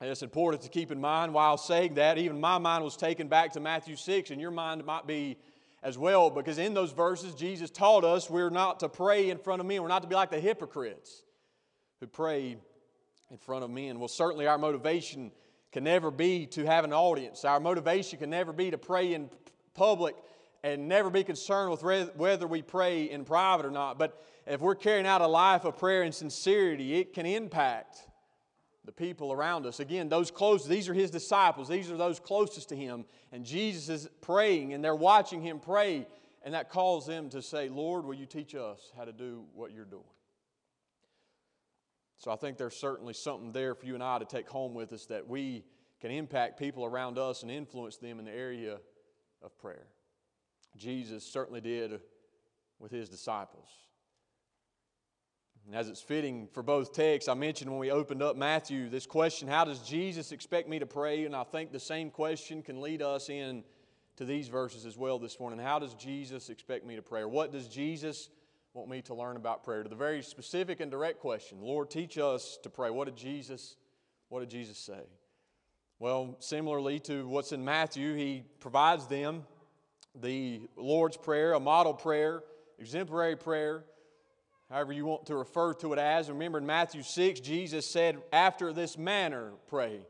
And 0.00 0.10
it's 0.10 0.22
important 0.22 0.62
to 0.64 0.68
keep 0.68 0.90
in 0.90 1.00
mind 1.00 1.32
while 1.32 1.56
saying 1.56 1.94
that, 1.94 2.18
even 2.18 2.40
my 2.40 2.58
mind 2.58 2.82
was 2.82 2.96
taken 2.96 3.28
back 3.28 3.52
to 3.52 3.60
Matthew 3.60 3.96
6, 3.96 4.30
and 4.30 4.40
your 4.40 4.50
mind 4.50 4.84
might 4.84 5.06
be 5.06 5.38
as 5.82 5.96
well, 5.96 6.30
because 6.30 6.58
in 6.58 6.74
those 6.74 6.92
verses, 6.92 7.34
Jesus 7.34 7.70
taught 7.70 8.04
us 8.04 8.28
we're 8.28 8.50
not 8.50 8.80
to 8.80 8.88
pray 8.88 9.30
in 9.30 9.38
front 9.38 9.60
of 9.60 9.66
men, 9.66 9.80
we're 9.80 9.88
not 9.88 10.02
to 10.02 10.08
be 10.08 10.14
like 10.14 10.30
the 10.30 10.40
hypocrites 10.40 11.22
who 12.00 12.06
pray 12.06 12.56
in 13.30 13.38
front 13.38 13.64
of 13.64 13.70
men. 13.70 13.98
Well, 13.98 14.08
certainly 14.08 14.46
our 14.46 14.58
motivation 14.58 15.32
can 15.72 15.84
never 15.84 16.10
be 16.10 16.46
to 16.46 16.64
have 16.64 16.84
an 16.84 16.92
audience. 16.92 17.44
Our 17.44 17.60
motivation 17.60 18.18
can 18.18 18.30
never 18.30 18.52
be 18.52 18.70
to 18.70 18.78
pray 18.78 19.14
in 19.14 19.30
public 19.74 20.16
and 20.62 20.88
never 20.88 21.10
be 21.10 21.22
concerned 21.22 21.70
with 21.70 22.16
whether 22.16 22.46
we 22.46 22.62
pray 22.62 23.04
in 23.04 23.24
private 23.24 23.66
or 23.66 23.70
not. 23.70 23.98
But 23.98 24.22
if 24.46 24.60
we're 24.60 24.74
carrying 24.74 25.06
out 25.06 25.20
a 25.20 25.26
life 25.26 25.64
of 25.64 25.78
prayer 25.78 26.02
and 26.02 26.14
sincerity, 26.14 26.94
it 26.94 27.12
can 27.12 27.26
impact 27.26 27.98
the 28.84 28.92
people 28.92 29.32
around 29.32 29.66
us. 29.66 29.80
Again, 29.80 30.08
those 30.08 30.30
close, 30.30 30.66
these 30.66 30.88
are 30.88 30.94
his 30.94 31.10
disciples, 31.10 31.68
these 31.68 31.90
are 31.90 31.96
those 31.96 32.20
closest 32.20 32.68
to 32.70 32.76
him. 32.76 33.04
And 33.32 33.44
Jesus 33.44 33.88
is 33.88 34.08
praying, 34.20 34.72
and 34.72 34.82
they're 34.82 34.94
watching 34.94 35.42
him 35.42 35.58
pray, 35.58 36.06
and 36.44 36.54
that 36.54 36.70
calls 36.70 37.06
them 37.06 37.28
to 37.30 37.42
say, 37.42 37.68
Lord, 37.68 38.04
will 38.04 38.14
you 38.14 38.26
teach 38.26 38.54
us 38.54 38.92
how 38.96 39.04
to 39.04 39.12
do 39.12 39.44
what 39.54 39.72
you're 39.72 39.84
doing? 39.84 40.04
So 42.18 42.30
I 42.30 42.36
think 42.36 42.56
there's 42.56 42.76
certainly 42.76 43.12
something 43.12 43.52
there 43.52 43.74
for 43.74 43.86
you 43.86 43.94
and 43.94 44.02
I 44.02 44.18
to 44.18 44.24
take 44.24 44.48
home 44.48 44.74
with 44.74 44.92
us 44.92 45.06
that 45.06 45.28
we 45.28 45.64
can 46.00 46.10
impact 46.10 46.58
people 46.58 46.84
around 46.84 47.18
us 47.18 47.42
and 47.42 47.50
influence 47.50 47.96
them 47.96 48.18
in 48.18 48.24
the 48.24 48.32
area 48.32 48.78
of 49.42 49.56
prayer. 49.58 49.86
Jesus 50.76 51.24
certainly 51.24 51.60
did 51.60 52.00
with 52.78 52.90
his 52.90 53.08
disciples. 53.08 53.68
And 55.66 55.74
as 55.74 55.88
it's 55.88 56.00
fitting 56.00 56.48
for 56.52 56.62
both 56.62 56.92
texts, 56.92 57.28
I 57.28 57.34
mentioned 57.34 57.70
when 57.70 57.80
we 57.80 57.90
opened 57.90 58.22
up 58.22 58.36
Matthew 58.36 58.88
this 58.88 59.04
question 59.04 59.48
how 59.48 59.64
does 59.64 59.80
Jesus 59.80 60.30
expect 60.32 60.68
me 60.68 60.78
to 60.78 60.86
pray? 60.86 61.24
And 61.24 61.34
I 61.34 61.42
think 61.42 61.72
the 61.72 61.80
same 61.80 62.10
question 62.10 62.62
can 62.62 62.80
lead 62.80 63.02
us 63.02 63.28
in 63.28 63.64
to 64.16 64.24
these 64.24 64.48
verses 64.48 64.86
as 64.86 64.96
well 64.96 65.18
this 65.18 65.40
morning. 65.40 65.58
How 65.58 65.78
does 65.78 65.94
Jesus 65.94 66.50
expect 66.50 66.86
me 66.86 66.96
to 66.96 67.02
pray? 67.02 67.22
Or 67.22 67.28
what 67.28 67.52
does 67.52 67.68
Jesus 67.68 68.28
want 68.76 68.90
me 68.90 69.00
to 69.02 69.14
learn 69.14 69.36
about 69.36 69.64
prayer? 69.64 69.82
To 69.82 69.88
the 69.88 69.96
very 69.96 70.22
specific 70.22 70.80
and 70.80 70.90
direct 70.90 71.18
question, 71.18 71.58
Lord, 71.62 71.90
teach 71.90 72.18
us 72.18 72.58
to 72.62 72.70
pray. 72.70 72.90
What 72.90 73.06
did 73.06 73.16
Jesus, 73.16 73.76
what 74.28 74.40
did 74.40 74.50
Jesus 74.50 74.76
say? 74.76 75.00
Well, 75.98 76.36
similarly 76.40 77.00
to 77.00 77.26
what's 77.26 77.52
in 77.52 77.64
Matthew, 77.64 78.14
he 78.14 78.44
provides 78.60 79.06
them 79.06 79.44
the 80.14 80.60
Lord's 80.76 81.16
Prayer, 81.16 81.54
a 81.54 81.60
model 81.60 81.94
prayer, 81.94 82.42
exemplary 82.78 83.36
prayer 83.36 83.84
however 84.70 84.92
you 84.92 85.04
want 85.04 85.26
to 85.26 85.36
refer 85.36 85.74
to 85.74 85.92
it 85.92 85.98
as. 85.98 86.28
Remember 86.28 86.58
in 86.58 86.66
Matthew 86.66 87.02
6, 87.02 87.40
Jesus 87.40 87.86
said, 87.86 88.20
After 88.32 88.72
this 88.72 88.98
manner, 88.98 89.52
pray. 89.68 90.00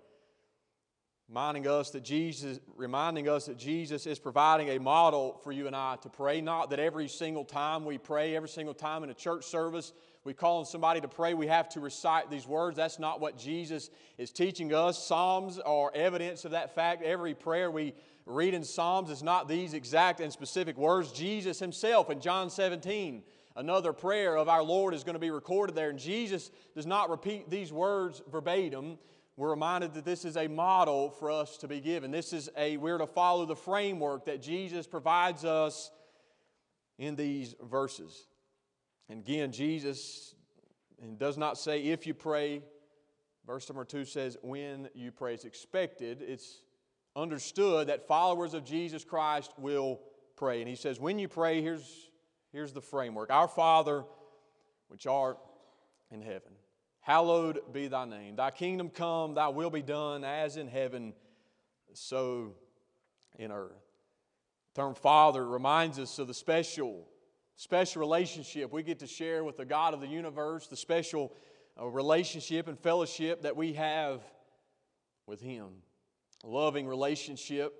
Reminding 1.28 1.66
us 1.66 1.90
that 1.90 2.04
Jesus, 2.04 2.60
reminding 2.76 3.28
us 3.28 3.46
that 3.46 3.58
Jesus 3.58 4.06
is 4.06 4.18
providing 4.18 4.68
a 4.68 4.78
model 4.78 5.40
for 5.42 5.50
you 5.50 5.66
and 5.66 5.74
I 5.74 5.96
to 6.02 6.08
pray. 6.08 6.40
Not 6.40 6.70
that 6.70 6.78
every 6.78 7.08
single 7.08 7.44
time 7.44 7.84
we 7.84 7.98
pray, 7.98 8.36
every 8.36 8.48
single 8.48 8.74
time 8.74 9.02
in 9.02 9.10
a 9.10 9.14
church 9.14 9.44
service, 9.44 9.92
we 10.22 10.34
call 10.34 10.58
on 10.58 10.66
somebody 10.66 11.00
to 11.00 11.08
pray, 11.08 11.34
we 11.34 11.48
have 11.48 11.68
to 11.70 11.80
recite 11.80 12.30
these 12.30 12.46
words. 12.46 12.76
That's 12.76 13.00
not 13.00 13.20
what 13.20 13.36
Jesus 13.36 13.90
is 14.18 14.30
teaching 14.30 14.72
us. 14.72 15.04
Psalms 15.04 15.58
are 15.58 15.90
evidence 15.94 16.44
of 16.44 16.52
that 16.52 16.76
fact. 16.76 17.02
Every 17.02 17.34
prayer 17.34 17.72
we 17.72 17.94
read 18.24 18.54
in 18.54 18.62
Psalms 18.62 19.10
is 19.10 19.22
not 19.22 19.48
these 19.48 19.74
exact 19.74 20.20
and 20.20 20.32
specific 20.32 20.76
words. 20.76 21.10
Jesus 21.10 21.58
himself 21.58 22.08
in 22.08 22.20
John 22.20 22.50
17 22.50 23.24
Another 23.56 23.94
prayer 23.94 24.36
of 24.36 24.50
our 24.50 24.62
Lord 24.62 24.92
is 24.92 25.02
going 25.02 25.14
to 25.14 25.18
be 25.18 25.30
recorded 25.30 25.74
there, 25.74 25.88
and 25.88 25.98
Jesus 25.98 26.50
does 26.74 26.84
not 26.84 27.08
repeat 27.08 27.48
these 27.48 27.72
words 27.72 28.22
verbatim. 28.30 28.98
We're 29.36 29.50
reminded 29.50 29.94
that 29.94 30.04
this 30.04 30.24
is 30.24 30.36
a 30.36 30.48
model 30.48 31.10
for 31.10 31.30
us 31.30 31.58
to 31.58 31.68
be 31.68 31.80
given. 31.80 32.10
This 32.10 32.32
is 32.32 32.48
a, 32.56 32.76
we're 32.78 32.98
to 32.98 33.06
follow 33.06 33.44
the 33.44 33.56
framework 33.56 34.24
that 34.26 34.40
Jesus 34.40 34.86
provides 34.86 35.44
us 35.44 35.90
in 36.98 37.16
these 37.16 37.54
verses. 37.62 38.26
And 39.08 39.20
again, 39.20 39.52
Jesus 39.52 40.34
does 41.18 41.36
not 41.36 41.58
say 41.58 41.82
if 41.82 42.06
you 42.06 42.14
pray. 42.14 42.62
Verse 43.46 43.68
number 43.68 43.84
two 43.84 44.04
says 44.04 44.36
when 44.42 44.88
you 44.94 45.12
pray. 45.12 45.34
It's 45.34 45.44
expected, 45.44 46.22
it's 46.22 46.62
understood 47.14 47.88
that 47.88 48.08
followers 48.08 48.54
of 48.54 48.64
Jesus 48.64 49.04
Christ 49.04 49.52
will 49.58 50.00
pray. 50.36 50.60
And 50.60 50.68
he 50.68 50.76
says, 50.76 50.98
when 50.98 51.18
you 51.18 51.28
pray, 51.28 51.62
here's 51.62 52.10
Here's 52.56 52.72
the 52.72 52.80
framework 52.80 53.30
Our 53.30 53.48
Father, 53.48 54.04
which 54.88 55.06
art 55.06 55.36
in 56.10 56.22
heaven, 56.22 56.52
hallowed 57.06 57.60
be 57.72 57.86
thy 57.86 58.04
name. 58.04 58.34
Thy 58.34 58.50
kingdom 58.50 58.90
come, 58.90 59.34
thy 59.34 59.46
will 59.46 59.70
be 59.70 59.80
done, 59.80 60.24
as 60.24 60.56
in 60.56 60.66
heaven, 60.66 61.14
so 61.92 62.52
in 63.38 63.52
earth. 63.52 63.70
The 64.74 64.82
term 64.82 64.96
Father 64.96 65.46
reminds 65.46 66.00
us 66.00 66.18
of 66.18 66.26
the 66.26 66.34
special, 66.34 67.06
special 67.54 68.00
relationship 68.00 68.72
we 68.72 68.82
get 68.82 68.98
to 68.98 69.06
share 69.06 69.44
with 69.44 69.56
the 69.56 69.64
God 69.64 69.94
of 69.94 70.00
the 70.00 70.08
universe, 70.08 70.66
the 70.66 70.76
special 70.76 71.32
uh, 71.80 71.86
relationship 71.86 72.66
and 72.66 72.76
fellowship 72.76 73.42
that 73.42 73.56
we 73.56 73.74
have 73.74 74.20
with 75.28 75.40
Him. 75.40 75.68
A 76.42 76.48
loving 76.48 76.88
relationship 76.88 77.72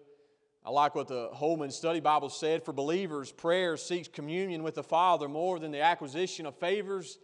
I 0.65 0.71
like 0.71 0.97
what 0.97 1.07
the 1.07 1.31
Holman 1.33 1.71
Study 1.71 2.01
Bible 2.01 2.29
said. 2.29 2.65
For 2.65 2.73
believers, 2.73 3.31
prayer 3.31 3.77
seeks 3.77 4.09
communion 4.09 4.65
with 4.65 4.75
the 4.75 4.83
Father 4.83 5.29
more 5.29 5.61
than 5.61 5.71
the 5.71 5.81
acquisition 5.81 6.45
of 6.45 6.57
favors 6.57 7.19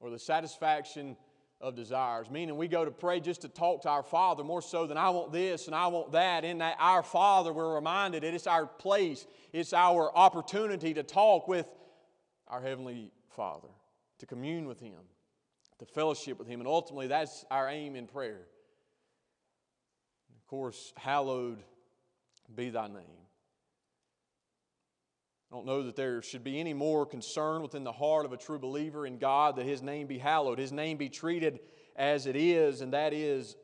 or 0.00 0.10
the 0.10 0.18
satisfaction 0.18 1.16
of 1.62 1.76
desires. 1.76 2.28
Meaning, 2.28 2.56
we 2.56 2.68
go 2.68 2.84
to 2.84 2.90
pray 2.90 3.20
just 3.20 3.42
to 3.42 3.48
talk 3.48 3.82
to 3.82 3.88
our 3.88 4.02
Father 4.02 4.42
more 4.42 4.60
so 4.60 4.86
than 4.86 4.98
I 4.98 5.10
want 5.10 5.32
this 5.32 5.66
and 5.66 5.76
I 5.76 5.86
want 5.86 6.12
that. 6.12 6.44
In 6.44 6.58
that, 6.58 6.76
our 6.78 7.02
Father, 7.02 7.52
we're 7.52 7.74
reminded 7.74 8.24
that 8.24 8.34
it's 8.34 8.48
our 8.48 8.66
place, 8.66 9.26
it's 9.52 9.72
our 9.72 10.14
opportunity 10.14 10.92
to 10.94 11.02
talk 11.02 11.46
with 11.46 11.66
our 12.48 12.60
Heavenly 12.60 13.12
Father, 13.30 13.68
to 14.18 14.26
commune 14.26 14.66
with 14.66 14.80
Him, 14.80 15.00
to 15.78 15.86
fellowship 15.86 16.38
with 16.38 16.48
Him. 16.48 16.60
And 16.60 16.68
ultimately, 16.68 17.06
that's 17.06 17.44
our 17.50 17.68
aim 17.68 17.94
in 17.94 18.06
prayer. 18.06 18.40
Of 20.36 20.46
course, 20.48 20.92
hallowed 20.96 21.62
be 22.54 22.70
thy 22.70 22.88
name. 22.88 23.21
I 25.52 25.54
don't 25.54 25.66
know 25.66 25.82
that 25.82 25.96
there 25.96 26.22
should 26.22 26.42
be 26.42 26.58
any 26.58 26.72
more 26.72 27.04
concern 27.04 27.60
within 27.60 27.84
the 27.84 27.92
heart 27.92 28.24
of 28.24 28.32
a 28.32 28.38
true 28.38 28.58
believer 28.58 29.06
in 29.06 29.18
God 29.18 29.56
that 29.56 29.66
his 29.66 29.82
name 29.82 30.06
be 30.06 30.16
hallowed, 30.16 30.58
his 30.58 30.72
name 30.72 30.96
be 30.96 31.10
treated 31.10 31.60
as 31.94 32.26
it 32.26 32.36
is, 32.36 32.80
and 32.80 32.94
that 32.94 33.12
is, 33.12 33.54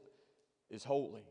is 0.71 0.85
holy. 0.85 1.25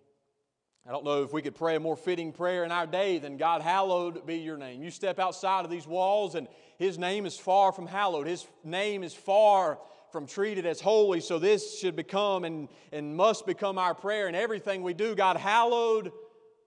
I 0.87 0.91
don't 0.91 1.05
know 1.05 1.21
if 1.21 1.31
we 1.31 1.43
could 1.43 1.53
pray 1.53 1.75
a 1.75 1.79
more 1.79 1.95
fitting 1.95 2.31
prayer 2.31 2.63
in 2.63 2.71
our 2.71 2.87
day 2.87 3.19
than 3.19 3.37
God, 3.37 3.61
hallowed 3.61 4.25
be 4.25 4.37
your 4.37 4.57
name. 4.57 4.81
You 4.81 4.89
step 4.89 5.19
outside 5.19 5.63
of 5.63 5.69
these 5.69 5.85
walls, 5.85 6.33
and 6.33 6.47
His 6.79 6.97
name 6.97 7.27
is 7.27 7.37
far 7.37 7.71
from 7.71 7.85
hallowed. 7.85 8.25
His 8.25 8.47
name 8.63 9.03
is 9.03 9.13
far 9.13 9.77
from 10.11 10.25
treated 10.25 10.65
as 10.65 10.81
holy. 10.81 11.19
So 11.19 11.37
this 11.37 11.77
should 11.77 11.95
become 11.95 12.45
and, 12.45 12.67
and 12.91 13.15
must 13.15 13.45
become 13.45 13.77
our 13.77 13.93
prayer 13.93 14.27
in 14.27 14.33
everything 14.33 14.81
we 14.81 14.95
do. 14.95 15.13
God, 15.13 15.37
hallowed 15.37 16.11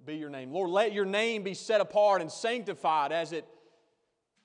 be 0.07 0.15
your 0.15 0.31
name. 0.31 0.53
Lord, 0.53 0.71
let 0.71 0.93
your 0.93 1.07
name 1.07 1.43
be 1.43 1.55
set 1.55 1.81
apart 1.81 2.21
and 2.21 2.31
sanctified 2.31 3.11
as 3.11 3.33
it, 3.33 3.45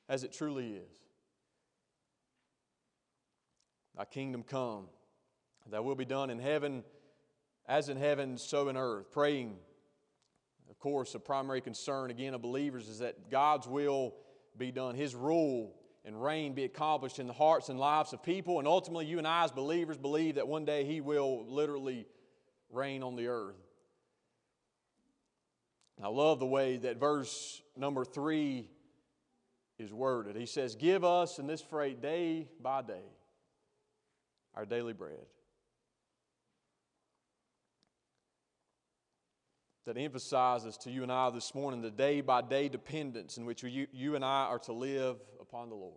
as 0.07 0.23
it 0.23 0.31
truly 0.31 0.73
is. 0.73 0.99
Thy 3.95 4.05
kingdom 4.05 4.43
come, 4.43 4.85
thy 5.69 5.79
will 5.79 5.95
be 5.95 6.05
done 6.05 6.29
in 6.29 6.39
heaven 6.39 6.83
as 7.67 7.89
in 7.89 7.97
heaven, 7.97 8.37
so 8.37 8.69
in 8.69 8.77
earth. 8.77 9.11
Praying, 9.11 9.55
of 10.69 10.79
course, 10.79 11.15
a 11.15 11.19
primary 11.19 11.61
concern, 11.61 12.11
again, 12.11 12.33
of 12.33 12.41
believers 12.41 12.87
is 12.87 12.99
that 12.99 13.29
God's 13.29 13.67
will 13.67 14.15
be 14.57 14.71
done, 14.71 14.95
His 14.95 15.15
rule 15.15 15.75
and 16.03 16.21
reign 16.21 16.53
be 16.53 16.65
accomplished 16.65 17.17
in 17.17 17.25
the 17.25 17.33
hearts 17.33 17.69
and 17.69 17.79
lives 17.79 18.13
of 18.13 18.21
people. 18.21 18.59
And 18.59 18.67
ultimately, 18.67 19.07
you 19.07 19.17
and 19.17 19.27
I, 19.27 19.43
as 19.43 19.51
believers, 19.51 19.97
believe 19.97 20.35
that 20.35 20.47
one 20.47 20.65
day 20.65 20.85
He 20.85 21.01
will 21.01 21.45
literally 21.47 22.05
reign 22.69 23.01
on 23.01 23.15
the 23.15 23.27
earth. 23.27 23.55
I 26.03 26.09
love 26.09 26.39
the 26.39 26.45
way 26.45 26.77
that 26.77 26.99
verse 26.99 27.61
number 27.75 28.03
three 28.03 28.69
is 29.77 29.93
worded. 29.93 30.35
He 30.35 30.45
says, 30.45 30.75
Give 30.75 31.03
us, 31.03 31.39
in 31.39 31.47
this 31.47 31.61
phrase, 31.61 31.97
day 32.01 32.47
by 32.61 32.81
day, 32.81 33.03
our 34.55 34.65
daily 34.65 34.93
bread. 34.93 35.25
That 39.85 39.97
emphasizes 39.97 40.77
to 40.77 40.89
you 40.89 41.03
and 41.03 41.11
I 41.11 41.29
this 41.29 41.53
morning 41.53 41.81
the 41.81 41.91
day 41.91 42.21
by 42.21 42.41
day 42.41 42.69
dependence 42.69 43.37
in 43.37 43.45
which 43.45 43.61
you, 43.61 43.85
you 43.91 44.15
and 44.15 44.25
I 44.25 44.45
are 44.45 44.59
to 44.59 44.73
live 44.73 45.17
upon 45.39 45.69
the 45.69 45.75
Lord. 45.75 45.93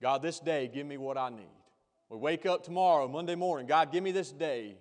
God, 0.00 0.22
this 0.22 0.40
day, 0.40 0.70
give 0.72 0.86
me 0.86 0.96
what 0.96 1.18
I 1.18 1.28
need. 1.28 1.44
We 2.08 2.16
wake 2.16 2.46
up 2.46 2.64
tomorrow, 2.64 3.06
Monday 3.06 3.34
morning, 3.34 3.66
God, 3.66 3.92
give 3.92 4.02
me 4.02 4.12
this 4.12 4.32
day 4.32 4.76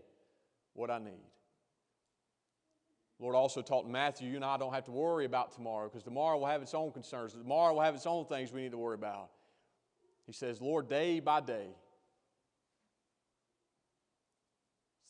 what 0.73 0.89
I 0.89 0.97
need. 0.99 1.28
Lord 3.19 3.35
also 3.35 3.61
taught 3.61 3.87
Matthew, 3.87 4.29
you 4.29 4.35
and 4.37 4.45
I 4.45 4.57
don't 4.57 4.73
have 4.73 4.85
to 4.85 4.91
worry 4.91 5.25
about 5.25 5.51
tomorrow 5.51 5.89
because 5.89 6.03
tomorrow 6.03 6.37
will 6.37 6.47
have 6.47 6.61
its 6.61 6.73
own 6.73 6.91
concerns. 6.91 7.33
Tomorrow 7.33 7.73
will 7.73 7.81
have 7.81 7.95
its 7.95 8.05
own 8.05 8.25
things 8.25 8.53
we 8.53 8.61
need 8.61 8.71
to 8.71 8.77
worry 8.77 8.95
about. 8.95 9.29
He 10.25 10.31
says, 10.31 10.61
Lord, 10.61 10.87
day 10.87 11.19
by 11.19 11.41
day. 11.41 11.67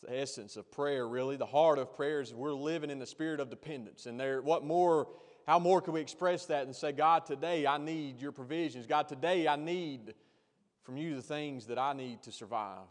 It's 0.02 0.10
the 0.10 0.20
essence 0.20 0.56
of 0.56 0.72
prayer, 0.72 1.08
really. 1.08 1.36
The 1.36 1.46
heart 1.46 1.78
of 1.78 1.94
prayer 1.96 2.22
is 2.22 2.34
we're 2.34 2.54
living 2.54 2.90
in 2.90 2.98
the 2.98 3.06
spirit 3.06 3.40
of 3.40 3.52
dependence. 3.52 4.08
And 4.08 4.20
there, 4.20 4.42
what 4.42 4.64
more, 4.64 5.10
how 5.46 5.60
more 5.60 5.80
can 5.80 5.94
we 5.94 6.02
express 6.02 6.48
that 6.48 6.66
and 6.66 6.76
say, 6.76 6.92
God, 6.92 7.28
today 7.28 7.68
I 7.68 7.78
need 7.78 8.22
your 8.22 8.32
provisions. 8.32 8.88
God, 8.88 9.08
today 9.08 9.48
I 9.48 9.56
need 9.56 10.16
from 10.82 10.98
you 10.98 11.16
the 11.16 11.22
things 11.22 11.68
that 11.68 11.78
I 11.78 11.94
need 11.94 12.24
to 12.24 12.32
survive. 12.32 12.88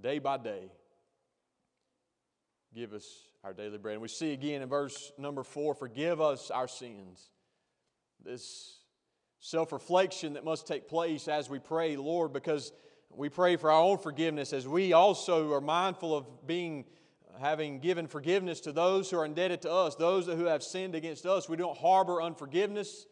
Day 0.00 0.18
by 0.18 0.38
day 0.38 0.72
give 2.74 2.92
us 2.92 3.27
our 3.44 3.52
daily 3.52 3.78
bread. 3.78 3.94
And 3.94 4.02
we 4.02 4.08
see 4.08 4.32
again 4.32 4.62
in 4.62 4.68
verse 4.68 5.12
number 5.18 5.42
four 5.42 5.74
forgive 5.74 6.20
us 6.20 6.50
our 6.50 6.68
sins. 6.68 7.30
This 8.24 8.78
self 9.40 9.72
reflection 9.72 10.34
that 10.34 10.44
must 10.44 10.66
take 10.66 10.88
place 10.88 11.28
as 11.28 11.48
we 11.48 11.58
pray, 11.58 11.96
Lord, 11.96 12.32
because 12.32 12.72
we 13.10 13.28
pray 13.28 13.56
for 13.56 13.70
our 13.70 13.82
own 13.82 13.98
forgiveness 13.98 14.52
as 14.52 14.66
we 14.66 14.92
also 14.92 15.52
are 15.52 15.60
mindful 15.60 16.16
of 16.16 16.46
being 16.46 16.84
having 17.40 17.78
given 17.78 18.08
forgiveness 18.08 18.60
to 18.60 18.72
those 18.72 19.10
who 19.10 19.18
are 19.18 19.24
indebted 19.24 19.62
to 19.62 19.70
us, 19.70 19.94
those 19.94 20.26
who 20.26 20.46
have 20.46 20.62
sinned 20.62 20.96
against 20.96 21.24
us. 21.24 21.48
We 21.48 21.56
don't 21.56 21.76
harbor 21.78 22.20
unforgiveness. 22.20 23.06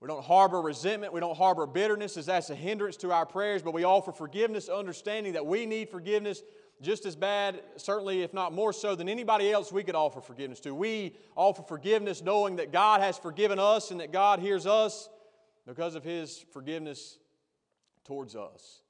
We 0.00 0.06
don't 0.06 0.24
harbor 0.24 0.60
resentment. 0.60 1.12
We 1.12 1.20
don't 1.20 1.36
harbor 1.36 1.66
bitterness, 1.66 2.16
as 2.16 2.26
that's 2.26 2.50
a 2.50 2.54
hindrance 2.54 2.96
to 2.98 3.10
our 3.10 3.26
prayers, 3.26 3.62
but 3.62 3.74
we 3.74 3.84
offer 3.84 4.12
forgiveness, 4.12 4.68
understanding 4.68 5.32
that 5.32 5.46
we 5.46 5.66
need 5.66 5.88
forgiveness 5.88 6.42
just 6.82 7.06
as 7.06 7.16
bad, 7.16 7.62
certainly, 7.76 8.22
if 8.22 8.34
not 8.34 8.52
more 8.52 8.72
so, 8.72 8.94
than 8.94 9.08
anybody 9.08 9.50
else 9.50 9.72
we 9.72 9.84
could 9.84 9.94
offer 9.94 10.20
forgiveness 10.20 10.60
to. 10.60 10.74
We 10.74 11.16
offer 11.36 11.62
forgiveness 11.62 12.22
knowing 12.22 12.56
that 12.56 12.72
God 12.72 13.00
has 13.00 13.16
forgiven 13.16 13.58
us 13.58 13.90
and 13.90 14.00
that 14.00 14.12
God 14.12 14.40
hears 14.40 14.66
us 14.66 15.08
because 15.66 15.94
of 15.94 16.04
His 16.04 16.44
forgiveness 16.52 17.18
towards 18.04 18.36
us. 18.36 18.82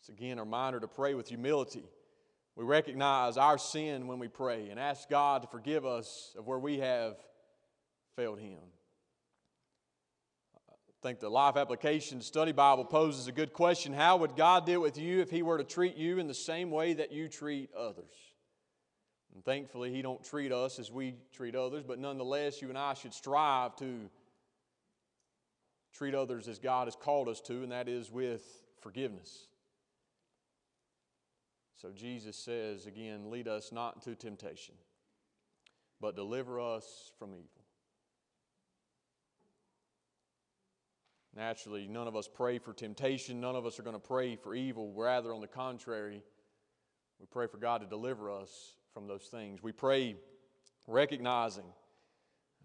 It's 0.00 0.08
again 0.08 0.38
a 0.38 0.42
reminder 0.42 0.80
to 0.80 0.88
pray 0.88 1.14
with 1.14 1.28
humility. 1.28 1.84
We 2.56 2.64
recognize 2.64 3.36
our 3.36 3.58
sin 3.58 4.06
when 4.06 4.18
we 4.18 4.28
pray 4.28 4.68
and 4.70 4.78
ask 4.78 5.08
God 5.08 5.42
to 5.42 5.48
forgive 5.48 5.84
us 5.86 6.34
of 6.38 6.46
where 6.46 6.58
we 6.58 6.78
have 6.78 7.16
failed 8.16 8.38
Him. 8.38 8.58
I 11.04 11.06
think 11.06 11.20
the 11.20 11.28
Life 11.28 11.58
Application 11.58 12.22
Study 12.22 12.52
Bible 12.52 12.86
poses 12.86 13.26
a 13.26 13.32
good 13.32 13.52
question 13.52 13.92
How 13.92 14.16
would 14.16 14.36
God 14.36 14.64
deal 14.64 14.80
with 14.80 14.96
you 14.96 15.20
if 15.20 15.30
He 15.30 15.42
were 15.42 15.58
to 15.58 15.64
treat 15.64 15.98
you 15.98 16.18
in 16.18 16.28
the 16.28 16.32
same 16.32 16.70
way 16.70 16.94
that 16.94 17.12
you 17.12 17.28
treat 17.28 17.68
others? 17.74 18.14
And 19.34 19.44
thankfully, 19.44 19.92
He 19.92 20.00
don't 20.00 20.24
treat 20.24 20.50
us 20.50 20.78
as 20.78 20.90
we 20.90 21.16
treat 21.34 21.54
others, 21.54 21.84
but 21.86 21.98
nonetheless, 21.98 22.62
you 22.62 22.70
and 22.70 22.78
I 22.78 22.94
should 22.94 23.12
strive 23.12 23.76
to 23.76 24.08
treat 25.92 26.14
others 26.14 26.48
as 26.48 26.58
God 26.58 26.86
has 26.86 26.96
called 26.96 27.28
us 27.28 27.42
to, 27.42 27.62
and 27.62 27.70
that 27.70 27.86
is 27.86 28.10
with 28.10 28.42
forgiveness. 28.80 29.48
So 31.82 31.90
Jesus 31.94 32.34
says 32.34 32.86
again, 32.86 33.30
lead 33.30 33.46
us 33.46 33.72
not 33.72 33.96
into 33.96 34.14
temptation, 34.14 34.74
but 36.00 36.16
deliver 36.16 36.58
us 36.58 37.12
from 37.18 37.34
evil. 37.34 37.63
Naturally, 41.36 41.88
none 41.88 42.06
of 42.06 42.14
us 42.14 42.28
pray 42.32 42.58
for 42.58 42.72
temptation. 42.72 43.40
None 43.40 43.56
of 43.56 43.66
us 43.66 43.78
are 43.78 43.82
going 43.82 43.96
to 43.96 44.00
pray 44.00 44.36
for 44.36 44.54
evil. 44.54 44.92
Rather, 44.94 45.34
on 45.34 45.40
the 45.40 45.48
contrary, 45.48 46.22
we 47.18 47.26
pray 47.26 47.48
for 47.48 47.56
God 47.56 47.80
to 47.80 47.86
deliver 47.86 48.30
us 48.30 48.74
from 48.92 49.08
those 49.08 49.24
things. 49.24 49.62
We 49.62 49.72
pray 49.72 50.16
recognizing 50.86 51.64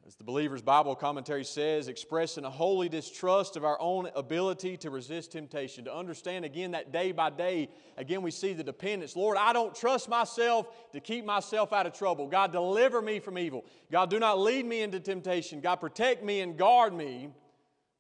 as 0.07 0.15
the 0.15 0.23
believer's 0.23 0.61
Bible 0.61 0.95
commentary 0.95 1.43
says, 1.43 1.87
expressing 1.87 2.45
a 2.45 2.49
holy 2.49 2.89
distrust 2.89 3.57
of 3.57 3.65
our 3.65 3.79
own 3.81 4.09
ability 4.15 4.77
to 4.77 4.89
resist 4.89 5.33
temptation. 5.33 5.85
To 5.85 5.93
understand 5.93 6.45
again 6.45 6.71
that 6.71 6.91
day 6.91 7.11
by 7.11 7.29
day, 7.31 7.69
again, 7.97 8.21
we 8.21 8.31
see 8.31 8.53
the 8.53 8.63
dependence. 8.63 9.15
Lord, 9.15 9.37
I 9.37 9.51
don't 9.51 9.75
trust 9.75 10.07
myself 10.07 10.91
to 10.93 10.99
keep 10.99 11.25
myself 11.25 11.73
out 11.73 11.85
of 11.85 11.93
trouble. 11.93 12.27
God, 12.27 12.51
deliver 12.51 13.01
me 13.01 13.19
from 13.19 13.37
evil. 13.37 13.65
God, 13.91 14.09
do 14.09 14.19
not 14.19 14.39
lead 14.39 14.65
me 14.65 14.81
into 14.81 14.99
temptation. 14.99 15.59
God, 15.59 15.77
protect 15.77 16.23
me 16.23 16.41
and 16.41 16.57
guard 16.57 16.93
me 16.93 17.29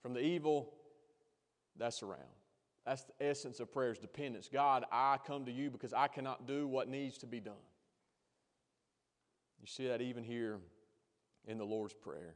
from 0.01 0.13
the 0.13 0.21
evil 0.21 0.73
that's 1.77 2.03
around. 2.03 2.19
That's 2.85 3.03
the 3.03 3.25
essence 3.25 3.59
of 3.59 3.71
prayer 3.71 3.91
is 3.91 3.97
dependence. 3.97 4.49
God, 4.51 4.85
I 4.91 5.17
come 5.25 5.45
to 5.45 5.51
you 5.51 5.69
because 5.69 5.93
I 5.93 6.07
cannot 6.07 6.47
do 6.47 6.67
what 6.67 6.87
needs 6.87 7.17
to 7.19 7.25
be 7.25 7.39
done. 7.39 7.53
You 9.61 9.67
see 9.67 9.87
that 9.87 10.01
even 10.01 10.23
here 10.23 10.59
in 11.45 11.57
the 11.57 11.65
Lord's 11.65 11.93
Prayer. 11.93 12.35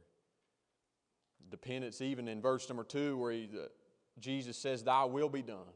Dependence, 1.50 2.00
even 2.00 2.28
in 2.28 2.40
verse 2.40 2.68
number 2.68 2.84
two, 2.84 3.16
where 3.16 3.32
he, 3.32 3.48
uh, 3.54 3.66
Jesus 4.18 4.56
says, 4.56 4.82
Thy 4.82 5.04
will 5.04 5.28
be 5.28 5.42
done. 5.42 5.66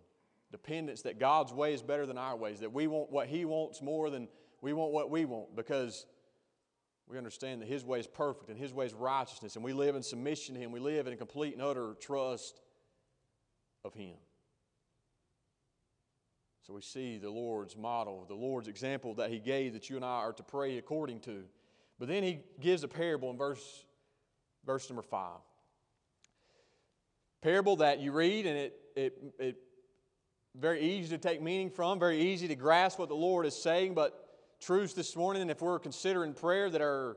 Dependence 0.50 1.02
that 1.02 1.18
God's 1.18 1.52
way 1.52 1.74
is 1.74 1.82
better 1.82 2.06
than 2.06 2.16
our 2.16 2.36
ways, 2.36 2.60
that 2.60 2.72
we 2.72 2.86
want 2.86 3.10
what 3.10 3.28
He 3.28 3.44
wants 3.44 3.82
more 3.82 4.08
than 4.08 4.28
we 4.62 4.72
want 4.72 4.92
what 4.92 5.10
we 5.10 5.24
want, 5.24 5.54
because 5.54 6.06
we 7.08 7.16
understand 7.16 7.62
that 7.62 7.68
His 7.68 7.84
way 7.84 8.00
is 8.00 8.06
perfect 8.06 8.50
and 8.50 8.58
His 8.58 8.72
way 8.72 8.86
is 8.86 8.94
righteousness, 8.94 9.56
and 9.56 9.64
we 9.64 9.72
live 9.72 9.96
in 9.96 10.02
submission 10.02 10.54
to 10.54 10.60
Him. 10.60 10.72
We 10.72 10.80
live 10.80 11.06
in 11.06 11.16
complete 11.16 11.54
and 11.54 11.62
utter 11.62 11.94
trust 12.00 12.60
of 13.84 13.94
Him. 13.94 14.16
So 16.66 16.74
we 16.74 16.82
see 16.82 17.16
the 17.16 17.30
Lord's 17.30 17.76
model, 17.76 18.26
the 18.28 18.34
Lord's 18.34 18.68
example 18.68 19.14
that 19.14 19.30
He 19.30 19.38
gave 19.38 19.72
that 19.72 19.88
you 19.88 19.96
and 19.96 20.04
I 20.04 20.18
are 20.18 20.32
to 20.34 20.42
pray 20.42 20.76
according 20.76 21.20
to. 21.20 21.44
But 21.98 22.08
then 22.08 22.22
he 22.22 22.40
gives 22.60 22.84
a 22.84 22.88
parable 22.88 23.30
in 23.30 23.36
verse, 23.36 23.84
verse 24.64 24.88
number 24.88 25.02
five. 25.02 25.40
Parable 27.42 27.76
that 27.76 28.00
you 28.00 28.12
read, 28.12 28.46
and 28.46 28.56
it, 28.56 28.80
it, 28.96 29.18
it 29.38 29.56
very 30.54 30.80
easy 30.80 31.08
to 31.10 31.18
take 31.18 31.42
meaning 31.42 31.70
from, 31.70 31.98
very 31.98 32.20
easy 32.20 32.48
to 32.48 32.54
grasp 32.54 32.98
what 32.98 33.08
the 33.08 33.16
Lord 33.16 33.46
is 33.46 33.54
saying, 33.54 33.94
but 33.94 34.27
truths 34.60 34.94
this 34.94 35.14
morning, 35.16 35.42
and 35.42 35.50
if 35.50 35.60
we're 35.60 35.78
considering 35.78 36.34
prayer 36.34 36.70
that 36.70 36.80
are 36.80 37.16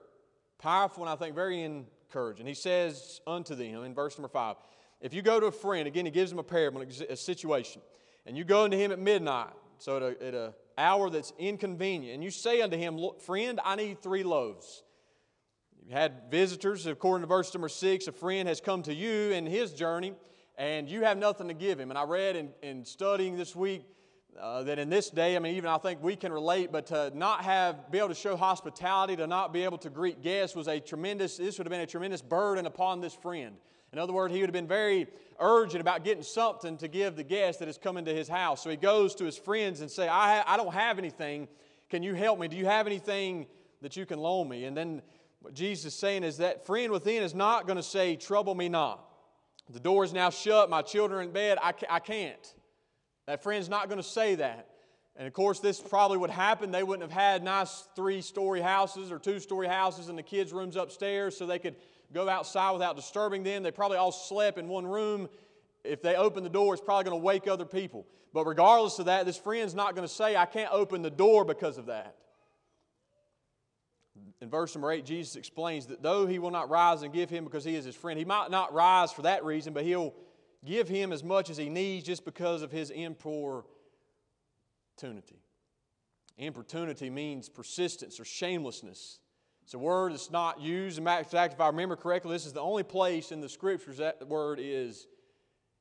powerful 0.59 1.03
and 1.03 1.09
I 1.09 1.15
think 1.15 1.35
very 1.35 1.61
encouraging. 1.63 2.45
He 2.45 2.53
says 2.53 3.19
unto 3.25 3.55
them 3.55 3.83
in 3.83 3.93
verse 3.93 4.17
number 4.17 4.29
five, 4.29 4.57
if 5.01 5.13
you 5.13 5.21
go 5.21 5.39
to 5.39 5.47
a 5.47 5.51
friend, 5.51 5.87
again, 5.87 6.05
he 6.05 6.11
gives 6.11 6.31
him 6.31 6.37
a 6.37 6.43
parable, 6.43 6.81
a 6.81 7.15
situation, 7.15 7.81
and 8.25 8.37
you 8.37 8.43
go 8.43 8.65
into 8.65 8.77
him 8.77 8.91
at 8.91 8.99
midnight, 8.99 9.53
so 9.79 9.97
at 9.97 10.03
a, 10.03 10.27
at 10.27 10.33
a 10.35 10.53
hour 10.77 11.09
that's 11.09 11.33
inconvenient, 11.39 12.13
and 12.13 12.23
you 12.23 12.29
say 12.29 12.61
unto 12.61 12.77
him, 12.77 12.99
Friend, 13.19 13.59
I 13.65 13.75
need 13.75 14.01
three 14.01 14.23
loaves. 14.23 14.83
You 15.83 15.93
had 15.93 16.29
visitors, 16.29 16.85
according 16.85 17.23
to 17.23 17.27
verse 17.27 17.51
number 17.53 17.69
six, 17.69 18.07
a 18.07 18.11
friend 18.11 18.47
has 18.47 18.61
come 18.61 18.83
to 18.83 18.93
you 18.93 19.31
in 19.31 19.47
his 19.47 19.73
journey, 19.73 20.13
and 20.57 20.87
you 20.87 21.03
have 21.03 21.17
nothing 21.17 21.47
to 21.47 21.55
give 21.55 21.79
him. 21.79 21.89
And 21.89 21.97
I 21.97 22.03
read 22.03 22.35
in, 22.35 22.49
in 22.61 22.85
studying 22.85 23.35
this 23.35 23.55
week 23.55 23.83
uh, 24.39 24.63
that 24.63 24.79
in 24.79 24.89
this 24.89 25.09
day, 25.09 25.35
I 25.35 25.39
mean, 25.39 25.55
even 25.55 25.69
I 25.69 25.77
think 25.77 26.01
we 26.01 26.15
can 26.15 26.31
relate, 26.31 26.71
but 26.71 26.87
to 26.87 27.11
not 27.15 27.43
have, 27.43 27.91
be 27.91 27.97
able 27.97 28.09
to 28.09 28.15
show 28.15 28.35
hospitality, 28.35 29.15
to 29.17 29.27
not 29.27 29.53
be 29.53 29.63
able 29.63 29.77
to 29.79 29.89
greet 29.89 30.21
guests 30.21 30.55
was 30.55 30.67
a 30.67 30.79
tremendous, 30.79 31.37
this 31.37 31.57
would 31.57 31.67
have 31.67 31.71
been 31.71 31.81
a 31.81 31.87
tremendous 31.87 32.21
burden 32.21 32.65
upon 32.65 33.01
this 33.01 33.13
friend. 33.13 33.55
In 33.93 33.99
other 33.99 34.13
words, 34.13 34.33
he 34.33 34.39
would 34.39 34.49
have 34.49 34.53
been 34.53 34.67
very 34.67 35.07
urgent 35.39 35.81
about 35.81 36.05
getting 36.05 36.23
something 36.23 36.77
to 36.77 36.87
give 36.87 37.17
the 37.17 37.23
guest 37.23 37.59
that 37.59 37.67
has 37.67 37.77
come 37.77 37.97
into 37.97 38.13
his 38.13 38.29
house. 38.29 38.63
So 38.63 38.69
he 38.69 38.77
goes 38.77 39.15
to 39.15 39.25
his 39.25 39.37
friends 39.37 39.81
and 39.81 39.91
say, 39.91 40.07
I, 40.07 40.37
ha- 40.37 40.43
I 40.47 40.57
don't 40.57 40.73
have 40.73 40.97
anything. 40.97 41.49
Can 41.89 42.01
you 42.01 42.13
help 42.13 42.39
me? 42.39 42.47
Do 42.47 42.55
you 42.55 42.65
have 42.65 42.87
anything 42.87 43.47
that 43.81 43.97
you 43.97 44.05
can 44.05 44.19
loan 44.19 44.47
me? 44.47 44.63
And 44.63 44.77
then 44.77 45.01
what 45.41 45.53
Jesus 45.53 45.93
is 45.93 45.99
saying 45.99 46.23
is 46.23 46.37
that 46.37 46.65
friend 46.65 46.91
within 46.91 47.21
is 47.21 47.35
not 47.35 47.67
going 47.67 47.77
to 47.77 47.83
say, 47.83 48.15
Trouble 48.15 48.55
me 48.55 48.69
not. 48.69 49.03
The 49.69 49.79
door 49.79 50.05
is 50.05 50.13
now 50.13 50.29
shut. 50.29 50.69
My 50.69 50.81
children 50.81 51.19
are 51.19 51.23
in 51.23 51.31
bed. 51.31 51.57
I, 51.61 51.73
ca- 51.73 51.87
I 51.89 51.99
can't. 51.99 52.55
That 53.27 53.43
friend's 53.43 53.69
not 53.69 53.87
going 53.87 54.01
to 54.01 54.07
say 54.07 54.35
that. 54.35 54.67
And 55.15 55.27
of 55.27 55.33
course, 55.33 55.59
this 55.59 55.79
probably 55.79 56.17
would 56.17 56.29
happen. 56.29 56.71
They 56.71 56.83
wouldn't 56.83 57.09
have 57.09 57.17
had 57.17 57.43
nice 57.43 57.87
three 57.95 58.21
story 58.21 58.61
houses 58.61 59.11
or 59.11 59.19
two 59.19 59.39
story 59.39 59.67
houses 59.67 60.09
in 60.09 60.15
the 60.15 60.23
kids' 60.23 60.53
rooms 60.53 60.75
upstairs 60.75 61.37
so 61.37 61.45
they 61.45 61.59
could 61.59 61.75
go 62.13 62.27
outside 62.27 62.71
without 62.71 62.95
disturbing 62.95 63.43
them. 63.43 63.63
They 63.63 63.71
probably 63.71 63.97
all 63.97 64.11
slept 64.11 64.57
in 64.57 64.67
one 64.67 64.85
room. 64.85 65.29
If 65.83 66.01
they 66.01 66.15
open 66.15 66.43
the 66.43 66.49
door, 66.49 66.73
it's 66.73 66.83
probably 66.83 67.05
going 67.05 67.19
to 67.19 67.23
wake 67.23 67.47
other 67.47 67.65
people. 67.65 68.05
But 68.33 68.45
regardless 68.45 68.99
of 68.99 69.05
that, 69.05 69.25
this 69.25 69.37
friend's 69.37 69.75
not 69.75 69.95
going 69.95 70.07
to 70.07 70.13
say, 70.13 70.35
I 70.35 70.45
can't 70.45 70.71
open 70.71 71.01
the 71.01 71.09
door 71.09 71.43
because 71.43 71.77
of 71.77 71.87
that. 71.87 72.15
In 74.41 74.49
verse 74.49 74.73
number 74.75 74.91
8, 74.91 75.05
Jesus 75.05 75.35
explains 75.35 75.87
that 75.87 76.01
though 76.01 76.25
he 76.25 76.39
will 76.39 76.51
not 76.51 76.69
rise 76.69 77.03
and 77.03 77.13
give 77.13 77.29
him 77.29 77.43
because 77.43 77.63
he 77.63 77.75
is 77.75 77.85
his 77.85 77.95
friend, 77.95 78.17
he 78.17 78.25
might 78.25 78.49
not 78.49 78.73
rise 78.73 79.11
for 79.11 79.23
that 79.23 79.45
reason, 79.45 79.73
but 79.73 79.83
he'll 79.83 80.13
give 80.65 80.87
him 80.87 81.11
as 81.11 81.23
much 81.23 81.49
as 81.49 81.57
he 81.57 81.69
needs 81.69 82.05
just 82.05 82.25
because 82.25 82.61
of 82.61 82.71
his 82.71 82.89
importunity. 82.89 83.65
Importunity 86.37 87.09
means 87.09 87.49
persistence 87.49 88.19
or 88.19 88.25
shamelessness. 88.25 89.19
It's 89.63 89.73
a 89.73 89.79
word 89.79 90.13
that's 90.13 90.31
not 90.31 90.59
used. 90.59 90.97
In 90.97 91.05
fact, 91.05 91.53
if 91.53 91.61
I 91.61 91.67
remember 91.67 91.95
correctly, 91.95 92.31
this 92.31 92.45
is 92.45 92.53
the 92.53 92.61
only 92.61 92.83
place 92.83 93.31
in 93.31 93.41
the 93.41 93.49
scriptures 93.49 93.97
that 93.97 94.19
the 94.19 94.25
word 94.25 94.59
is 94.61 95.07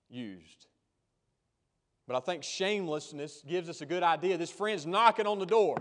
used. 0.08 0.66
But 2.06 2.16
I 2.16 2.20
think 2.20 2.42
shamelessness 2.42 3.42
gives 3.46 3.68
us 3.68 3.80
a 3.80 3.86
good 3.86 4.02
idea. 4.02 4.36
This 4.36 4.50
friend's 4.50 4.84
knocking 4.84 5.26
on 5.26 5.38
the 5.38 5.46
door, 5.46 5.76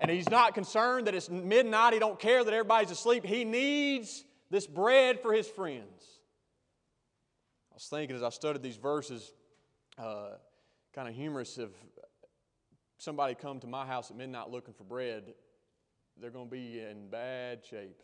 and 0.00 0.10
he's 0.10 0.28
not 0.30 0.54
concerned 0.54 1.06
that 1.06 1.14
it's 1.14 1.28
midnight. 1.28 1.92
He 1.92 1.98
don't 1.98 2.18
care 2.18 2.44
that 2.44 2.54
everybody's 2.54 2.90
asleep. 2.90 3.26
He 3.26 3.44
needs 3.44 4.24
this 4.50 4.66
bread 4.66 5.20
for 5.20 5.32
his 5.32 5.48
friends. 5.48 6.13
I 7.74 7.76
was 7.76 7.86
thinking 7.86 8.14
as 8.14 8.22
I 8.22 8.30
studied 8.30 8.62
these 8.62 8.76
verses, 8.76 9.32
uh, 9.98 10.36
kind 10.94 11.08
of 11.08 11.14
humorous 11.14 11.58
if 11.58 11.70
somebody 12.98 13.34
come 13.34 13.58
to 13.60 13.66
my 13.66 13.84
house 13.84 14.10
at 14.10 14.16
midnight 14.16 14.48
looking 14.48 14.74
for 14.74 14.84
bread 14.84 15.34
they're 16.20 16.30
going 16.30 16.46
to 16.46 16.50
be 16.50 16.80
in 16.80 17.08
bad 17.08 17.64
shape. 17.68 18.00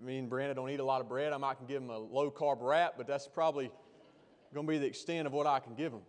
Me 0.00 0.18
and 0.18 0.28
Brandon 0.28 0.56
don't 0.56 0.70
eat 0.70 0.80
a 0.80 0.84
lot 0.84 1.00
of 1.00 1.08
bread. 1.08 1.32
I 1.32 1.36
might 1.36 1.58
can 1.58 1.66
give 1.66 1.80
them 1.80 1.90
a 1.90 1.98
low 1.98 2.30
carb 2.30 2.58
wrap, 2.60 2.94
but 2.96 3.06
that's 3.06 3.28
probably 3.28 3.70
going 4.54 4.66
to 4.66 4.70
be 4.70 4.78
the 4.78 4.86
extent 4.86 5.26
of 5.26 5.32
what 5.32 5.46
I 5.46 5.60
can 5.60 5.74
give 5.74 5.92
them. 5.92 6.02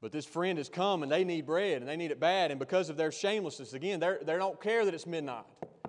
But 0.00 0.12
this 0.12 0.26
friend 0.26 0.58
has 0.58 0.68
come 0.68 1.02
and 1.02 1.10
they 1.10 1.24
need 1.24 1.46
bread 1.46 1.80
and 1.80 1.88
they 1.88 1.96
need 1.96 2.10
it 2.10 2.20
bad. 2.20 2.50
And 2.50 2.60
because 2.60 2.88
of 2.90 2.96
their 2.96 3.10
shamelessness, 3.10 3.72
again, 3.72 4.00
they 4.00 4.16
they 4.22 4.36
don't 4.36 4.60
care 4.60 4.84
that 4.84 4.94
it's 4.94 5.06
midnight. 5.06 5.44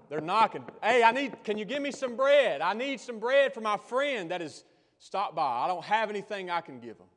They're 0.10 0.22
knocking. 0.22 0.64
Hey, 0.82 1.04
I 1.04 1.12
need, 1.12 1.44
can 1.44 1.58
you 1.58 1.66
give 1.66 1.82
me 1.82 1.92
some 1.92 2.16
bread? 2.16 2.62
I 2.62 2.74
need 2.74 3.00
some 3.00 3.20
bread 3.20 3.54
for 3.54 3.62
my 3.62 3.78
friend 3.78 4.32
that 4.32 4.42
is 4.42 4.64
stop 5.00 5.36
by. 5.36 5.64
I 5.64 5.68
don't 5.68 5.84
have 5.84 6.10
anything 6.10 6.50
I 6.50 6.62
can 6.62 6.80
give 6.80 6.98
them. 6.98 7.08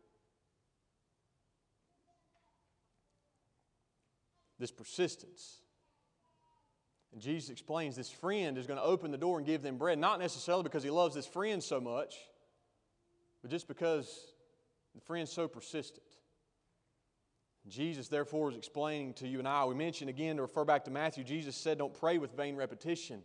This 4.58 4.70
persistence. 4.70 5.60
And 7.12 7.20
Jesus 7.20 7.50
explains 7.50 7.96
this 7.96 8.10
friend 8.10 8.58
is 8.58 8.66
going 8.66 8.78
to 8.78 8.84
open 8.84 9.10
the 9.10 9.18
door 9.18 9.38
and 9.38 9.46
give 9.46 9.62
them 9.62 9.78
bread, 9.78 9.98
not 9.98 10.20
necessarily 10.20 10.62
because 10.62 10.82
he 10.82 10.90
loves 10.90 11.14
this 11.14 11.26
friend 11.26 11.62
so 11.62 11.80
much, 11.80 12.14
but 13.42 13.50
just 13.50 13.66
because 13.66 14.32
the 14.94 15.00
friend's 15.00 15.32
so 15.32 15.48
persistent. 15.48 16.06
Jesus, 17.68 18.08
therefore, 18.08 18.50
is 18.50 18.56
explaining 18.56 19.14
to 19.14 19.28
you 19.28 19.38
and 19.38 19.46
I. 19.46 19.64
We 19.64 19.74
mentioned 19.74 20.10
again 20.10 20.36
to 20.36 20.42
refer 20.42 20.64
back 20.64 20.84
to 20.86 20.90
Matthew, 20.90 21.24
Jesus 21.24 21.56
said, 21.56 21.78
Don't 21.78 21.94
pray 21.94 22.18
with 22.18 22.36
vain 22.36 22.56
repetition. 22.56 23.22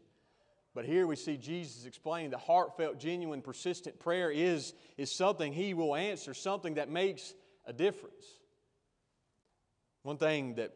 But 0.73 0.83
here 0.83 1.07
we 1.07 1.15
see 1.15 1.37
Jesus 1.37 1.85
explaining 1.85 2.31
that 2.31 2.41
heartfelt, 2.41 2.99
genuine, 2.99 3.41
persistent 3.41 3.97
prayer 3.97 4.29
is, 4.29 4.73
is 4.97 5.09
something 5.09 5.53
He 5.53 5.73
will 5.73 5.95
answer, 5.95 6.33
something 6.33 6.73
that 6.73 6.89
makes 6.89 7.33
a 7.65 7.71
difference. 7.71 8.25
One 10.03 10.17
thing 10.17 10.55
that 10.55 10.73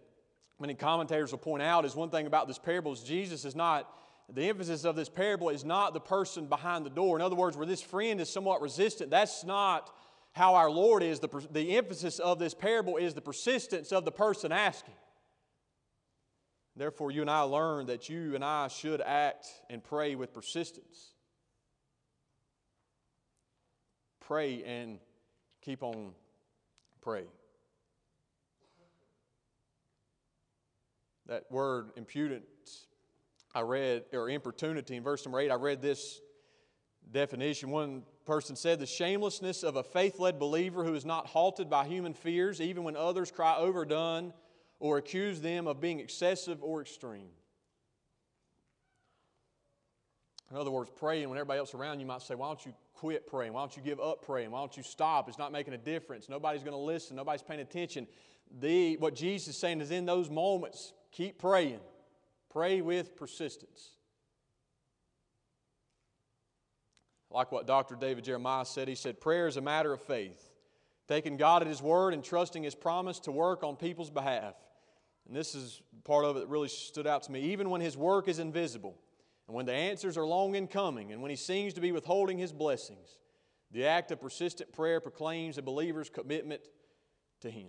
many 0.60 0.74
commentators 0.74 1.32
will 1.32 1.40
point 1.40 1.62
out 1.62 1.84
is 1.84 1.96
one 1.96 2.10
thing 2.10 2.28
about 2.28 2.48
this 2.48 2.58
parable 2.58 2.94
is 2.94 3.02
Jesus 3.02 3.44
is 3.44 3.56
not, 3.56 3.92
the 4.34 4.48
emphasis 4.48 4.86
of 4.86 4.96
this 4.96 5.10
parable 5.10 5.50
is 5.50 5.66
not 5.66 5.94
the 5.94 6.00
person 6.00 6.48
behind 6.48 6.86
the 6.86 6.90
door. 6.90 7.18
In 7.18 7.22
other 7.22 7.36
words, 7.36 7.58
where 7.58 7.68
this 7.68 7.82
friend 7.82 8.22
is 8.22 8.30
somewhat 8.30 8.62
resistant, 8.62 9.12
that's 9.12 9.44
not 9.44 9.94
how 10.40 10.56
our 10.56 10.72
Lord 10.72 11.04
is. 11.04 11.20
The, 11.20 11.28
the 11.52 11.76
emphasis 11.76 12.18
of 12.18 12.40
this 12.40 12.54
parable 12.54 12.96
is 12.96 13.14
the 13.14 13.22
persistence 13.22 13.92
of 13.92 14.06
the 14.06 14.12
person 14.12 14.54
asking. 14.54 14.94
Therefore, 16.78 17.12
you 17.12 17.20
and 17.20 17.30
I 17.30 17.42
learn 17.42 17.88
that 17.88 18.08
you 18.08 18.36
and 18.36 18.44
I 18.44 18.70
should 18.70 19.02
act 19.02 19.48
and 19.70 19.84
pray 19.84 20.16
with 20.16 20.34
persistence. 20.34 21.14
Pray 24.22 24.64
and 24.64 25.00
keep 25.62 25.84
on 25.84 26.14
praying. 27.02 27.28
That 31.26 31.52
word 31.52 31.90
impudence, 31.98 32.88
I 33.54 33.60
read, 33.60 34.06
or 34.14 34.30
importunity 34.30 34.96
in 34.96 35.04
verse 35.04 35.26
number 35.26 35.42
8, 35.42 35.52
I 35.52 35.56
read 35.56 35.82
this 35.82 36.22
definition. 37.12 37.72
One 37.72 38.04
person 38.30 38.56
said 38.56 38.80
the 38.80 38.86
shamelessness 38.86 39.64
of 39.64 39.76
a 39.76 39.82
faith 39.82 40.20
led 40.20 40.38
believer 40.38 40.84
who 40.84 40.94
is 40.94 41.04
not 41.04 41.26
halted 41.26 41.68
by 41.68 41.84
human 41.84 42.14
fears, 42.14 42.62
even 42.62 42.84
when 42.84 42.96
others 42.96 43.32
cry 43.32 43.58
overdone 43.58 44.32
or 44.80 45.00
accuse 45.00 45.42
them 45.42 45.66
of 45.66 45.82
being 45.82 46.00
excessive 46.00 46.62
or 46.62 46.80
extreme. 46.80 47.32
In 50.52 50.58
other 50.58 50.70
words, 50.70 50.92
praying 50.96 51.28
when 51.28 51.40
everybody 51.40 51.58
else 51.58 51.74
around 51.74 52.00
you 52.00 52.06
might 52.06 52.22
say, 52.22 52.36
Why 52.36 52.46
don't 52.46 52.64
you 52.68 52.74
quit 52.94 53.26
praying? 53.26 53.54
Why 53.54 53.62
don't 53.62 53.76
you 53.76 53.82
give 53.82 54.00
up 54.00 54.24
praying? 54.24 54.52
Why 54.52 54.60
don't 54.60 54.78
you 54.78 54.84
stop? 54.84 55.28
It's 55.28 55.40
not 55.40 55.52
making 55.52 55.74
a 55.74 55.80
difference. 55.80 56.30
Nobody's 56.30 56.62
going 56.62 56.78
to 56.78 56.84
listen. 56.84 57.16
Nobody's 57.16 57.42
paying 57.42 57.62
attention. 57.62 58.06
The, 58.60 58.96
what 58.98 59.16
Jesus 59.16 59.56
is 59.56 59.58
saying 59.58 59.82
is 59.82 59.90
in 59.90 60.06
those 60.06 60.30
moments, 60.30 60.94
keep 61.12 61.40
praying. 61.40 61.80
Pray 62.52 62.82
with 62.82 63.16
persistence. 63.16 63.90
Like 67.32 67.52
what 67.52 67.68
Dr. 67.68 67.96
David 67.96 68.24
Jeremiah 68.24 68.66
said, 68.66 68.88
he 68.88 68.96
said, 68.96 69.22
Prayer 69.22 69.48
is 69.48 69.58
a 69.58 69.62
matter 69.62 69.94
of 69.94 70.02
faith, 70.02 70.52
taking 71.08 71.38
God 71.38 71.62
at 71.62 71.68
His 71.68 71.82
word 71.82 72.14
and 72.14 72.24
trusting 72.24 72.64
His 72.64 72.76
promise 72.76 73.20
to 73.22 73.32
work 73.32 73.64
on 73.64 73.76
people's 73.76 74.10
behalf. 74.10 74.56
And 75.30 75.38
this 75.38 75.54
is 75.54 75.82
part 76.04 76.26
of 76.26 76.38
it 76.38 76.40
that 76.40 76.48
really 76.48 76.70
stood 76.70 77.06
out 77.06 77.24
to 77.24 77.32
me. 77.32 77.42
Even 77.52 77.70
when 77.70 77.82
his 77.82 77.96
work 77.96 78.28
is 78.28 78.40
invisible, 78.40 78.98
and 79.48 79.56
when 79.56 79.68
the 79.68 79.74
answers 79.74 80.18
are 80.18 80.26
long 80.26 80.56
in 80.56 80.68
coming, 80.68 81.12
and 81.12 81.22
when 81.22 81.30
he 81.30 81.36
seems 81.36 81.76
to 81.76 81.82
be 81.82 81.92
withholding 81.92 82.40
his 82.40 82.52
blessings, 82.52 83.20
the 83.72 83.86
act 83.86 84.12
of 84.12 84.20
persistent 84.20 84.74
prayer 84.74 85.00
proclaims 85.00 85.60
a 85.60 85.62
believer's 85.62 86.10
commitment 86.10 86.62
to 87.42 87.52
him. 87.52 87.68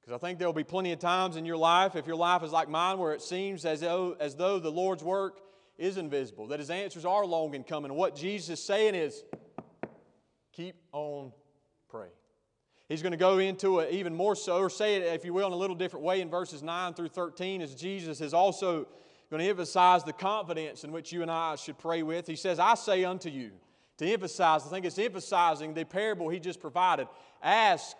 Because 0.00 0.14
I 0.14 0.18
think 0.18 0.38
there 0.38 0.48
will 0.48 0.54
be 0.54 0.64
plenty 0.64 0.92
of 0.92 0.98
times 0.98 1.36
in 1.36 1.44
your 1.44 1.58
life, 1.58 1.94
if 1.94 2.06
your 2.06 2.16
life 2.16 2.42
is 2.42 2.52
like 2.52 2.70
mine, 2.70 2.98
where 2.98 3.12
it 3.12 3.20
seems 3.20 3.66
as 3.66 3.80
though, 3.80 4.16
as 4.18 4.34
though 4.36 4.58
the 4.58 4.70
Lord's 4.70 5.04
work 5.04 5.40
is 5.78 5.96
invisible, 5.96 6.48
that 6.48 6.58
his 6.58 6.70
answers 6.70 7.04
are 7.04 7.24
long 7.24 7.54
in 7.54 7.62
coming. 7.62 7.94
What 7.94 8.16
Jesus 8.16 8.58
is 8.58 8.64
saying 8.64 8.94
is, 8.94 9.22
keep 10.52 10.74
on 10.92 11.32
praying. 11.88 12.10
He's 12.88 13.02
going 13.02 13.12
to 13.12 13.18
go 13.18 13.38
into 13.38 13.78
it 13.78 13.92
even 13.92 14.14
more 14.14 14.34
so, 14.34 14.58
or 14.58 14.70
say 14.70 14.96
it, 14.96 15.02
if 15.14 15.24
you 15.24 15.32
will, 15.32 15.46
in 15.46 15.52
a 15.52 15.56
little 15.56 15.76
different 15.76 16.04
way 16.04 16.20
in 16.20 16.30
verses 16.30 16.62
9 16.62 16.94
through 16.94 17.08
13, 17.08 17.60
as 17.60 17.74
Jesus 17.74 18.20
is 18.20 18.34
also 18.34 18.88
going 19.30 19.42
to 19.42 19.48
emphasize 19.48 20.04
the 20.04 20.12
confidence 20.12 20.84
in 20.84 20.90
which 20.90 21.12
you 21.12 21.22
and 21.22 21.30
I 21.30 21.56
should 21.56 21.78
pray 21.78 22.02
with. 22.02 22.26
He 22.26 22.34
says, 22.34 22.58
I 22.58 22.74
say 22.74 23.04
unto 23.04 23.28
you, 23.28 23.50
to 23.98 24.06
emphasize, 24.06 24.66
I 24.66 24.70
think 24.70 24.86
it's 24.86 24.98
emphasizing 24.98 25.74
the 25.74 25.84
parable 25.84 26.28
he 26.28 26.40
just 26.40 26.60
provided. 26.60 27.08
Ask, 27.42 27.96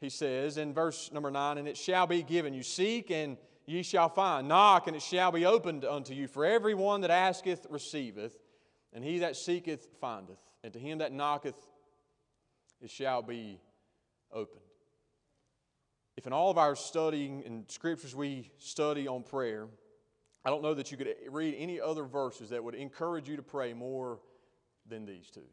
he 0.00 0.08
says 0.08 0.58
in 0.58 0.74
verse 0.74 1.12
number 1.12 1.30
9, 1.30 1.58
and 1.58 1.68
it 1.68 1.76
shall 1.76 2.06
be 2.06 2.22
given 2.22 2.54
you. 2.54 2.62
Seek, 2.62 3.10
and 3.10 3.36
ye 3.68 3.82
shall 3.82 4.08
find. 4.08 4.48
Knock, 4.48 4.86
and 4.86 4.96
it 4.96 5.02
shall 5.02 5.30
be 5.30 5.44
opened 5.44 5.84
unto 5.84 6.14
you. 6.14 6.26
For 6.26 6.44
every 6.44 6.74
one 6.74 7.02
that 7.02 7.10
asketh 7.10 7.66
receiveth, 7.68 8.34
and 8.92 9.04
he 9.04 9.18
that 9.18 9.36
seeketh 9.36 9.86
findeth. 10.00 10.38
And 10.64 10.72
to 10.72 10.78
him 10.78 10.98
that 10.98 11.12
knocketh 11.12 11.56
it 12.80 12.90
shall 12.90 13.22
be 13.22 13.60
opened. 14.32 14.62
If 16.16 16.26
in 16.26 16.32
all 16.32 16.50
of 16.50 16.58
our 16.58 16.74
studying 16.74 17.44
and 17.44 17.70
scriptures 17.70 18.14
we 18.14 18.50
study 18.58 19.06
on 19.06 19.22
prayer, 19.22 19.68
I 20.44 20.50
don't 20.50 20.62
know 20.62 20.74
that 20.74 20.90
you 20.90 20.96
could 20.96 21.14
read 21.28 21.54
any 21.58 21.80
other 21.80 22.04
verses 22.04 22.50
that 22.50 22.64
would 22.64 22.74
encourage 22.74 23.28
you 23.28 23.36
to 23.36 23.42
pray 23.42 23.74
more 23.74 24.18
than 24.88 25.04
these 25.04 25.30
two. 25.30 25.46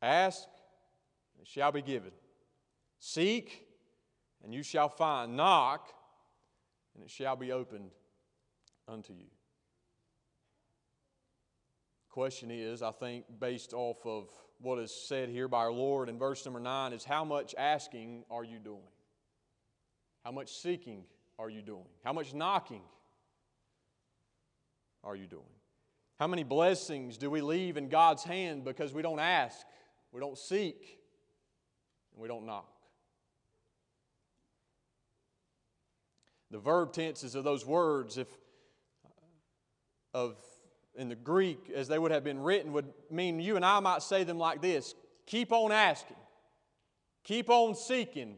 Ask, 0.00 0.42
and 1.34 1.42
it 1.42 1.48
shall 1.48 1.70
be 1.70 1.82
given. 1.82 2.10
Seek, 2.98 3.66
and 4.42 4.54
you 4.54 4.62
shall 4.62 4.88
find. 4.88 5.36
Knock, 5.36 5.88
and 6.94 7.02
it 7.02 7.10
shall 7.10 7.36
be 7.36 7.52
opened 7.52 7.90
unto 8.88 9.12
you. 9.12 9.26
Question 12.10 12.50
is, 12.50 12.82
I 12.82 12.90
think, 12.90 13.24
based 13.40 13.72
off 13.72 14.04
of 14.04 14.28
what 14.60 14.78
is 14.78 14.92
said 14.92 15.28
here 15.28 15.48
by 15.48 15.58
our 15.58 15.72
Lord 15.72 16.08
in 16.08 16.18
verse 16.18 16.44
number 16.44 16.60
9 16.60 16.92
is 16.92 17.04
how 17.04 17.24
much 17.24 17.54
asking 17.56 18.24
are 18.30 18.44
you 18.44 18.58
doing? 18.58 18.82
How 20.24 20.30
much 20.30 20.52
seeking 20.52 21.04
are 21.38 21.48
you 21.50 21.62
doing? 21.62 21.86
How 22.04 22.12
much 22.12 22.34
knocking 22.34 22.82
are 25.02 25.16
you 25.16 25.26
doing? 25.26 25.42
How 26.18 26.26
many 26.26 26.44
blessings 26.44 27.16
do 27.16 27.30
we 27.30 27.40
leave 27.40 27.76
in 27.76 27.88
God's 27.88 28.22
hand 28.22 28.64
because 28.64 28.92
we 28.92 29.02
don't 29.02 29.18
ask, 29.18 29.56
we 30.12 30.20
don't 30.20 30.38
seek, 30.38 30.98
and 32.12 32.22
we 32.22 32.28
don't 32.28 32.46
knock? 32.46 32.68
The 36.52 36.58
verb 36.58 36.92
tenses 36.92 37.34
of 37.34 37.44
those 37.44 37.66
words, 37.66 38.18
if 38.18 38.28
of 40.14 40.36
in 40.94 41.08
the 41.08 41.16
Greek, 41.16 41.70
as 41.74 41.88
they 41.88 41.98
would 41.98 42.12
have 42.12 42.22
been 42.22 42.40
written, 42.40 42.74
would 42.74 42.92
mean 43.10 43.40
you 43.40 43.56
and 43.56 43.64
I 43.64 43.80
might 43.80 44.02
say 44.02 44.24
them 44.24 44.38
like 44.38 44.60
this 44.60 44.94
keep 45.26 45.50
on 45.50 45.72
asking, 45.72 46.16
keep 47.24 47.48
on 47.48 47.74
seeking, 47.74 48.36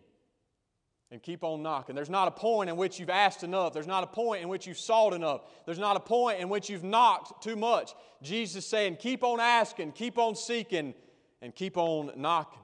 and 1.10 1.22
keep 1.22 1.42
on 1.42 1.62
knocking. 1.62 1.94
There's 1.94 2.10
not 2.10 2.28
a 2.28 2.30
point 2.30 2.70
in 2.70 2.76
which 2.76 3.00
you've 3.00 3.10
asked 3.10 3.42
enough. 3.42 3.72
There's 3.72 3.86
not 3.86 4.04
a 4.04 4.08
point 4.08 4.42
in 4.42 4.48
which 4.48 4.66
you've 4.66 4.78
sought 4.78 5.12
enough. 5.12 5.42
There's 5.66 5.78
not 5.78 5.96
a 5.96 6.00
point 6.00 6.40
in 6.40 6.48
which 6.48 6.70
you've 6.70 6.84
knocked 6.84 7.42
too 7.42 7.56
much. 7.56 7.94
Jesus 8.22 8.66
saying, 8.66 8.96
keep 8.96 9.24
on 9.24 9.40
asking, 9.40 9.92
keep 9.92 10.18
on 10.18 10.36
seeking, 10.36 10.94
and 11.42 11.54
keep 11.54 11.76
on 11.76 12.12
knocking. 12.16 12.63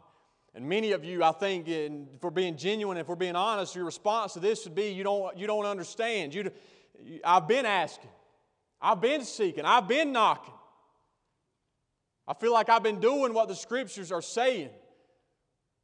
And 0.55 0.69
many 0.69 0.93
of 0.93 1.05
you, 1.05 1.23
I 1.23 1.33
think, 1.33 1.69
in, 1.69 2.09
if 2.15 2.23
we're 2.23 2.31
being 2.31 2.57
genuine, 2.57 2.99
if 2.99 3.09
we're 3.09 3.15
being 3.15 3.37
honest, 3.37 3.75
your 3.75 3.85
response 3.85 4.33
to 4.33 4.41
this 4.41 4.65
would 4.65 4.75
be, 4.75 4.89
you 4.89 5.05
don't, 5.05 5.37
you 5.39 5.47
don't 5.47 5.67
understand. 5.67 6.35
You, 6.35 6.51
I've 7.25 7.47
been 7.47 7.67
asking. 7.67 8.11
I've 8.81 9.01
been 9.01 9.25
seeking, 9.25 9.65
I've 9.65 9.87
been 9.87 10.13
knocking. 10.13 10.55
I 12.27 12.35
feel 12.35 12.53
like 12.53 12.69
I've 12.69 12.83
been 12.83 13.01
doing 13.01 13.35
what 13.35 13.49
the 13.49 13.55
scriptures 13.55 14.11
are 14.11 14.23
saying. 14.23 14.71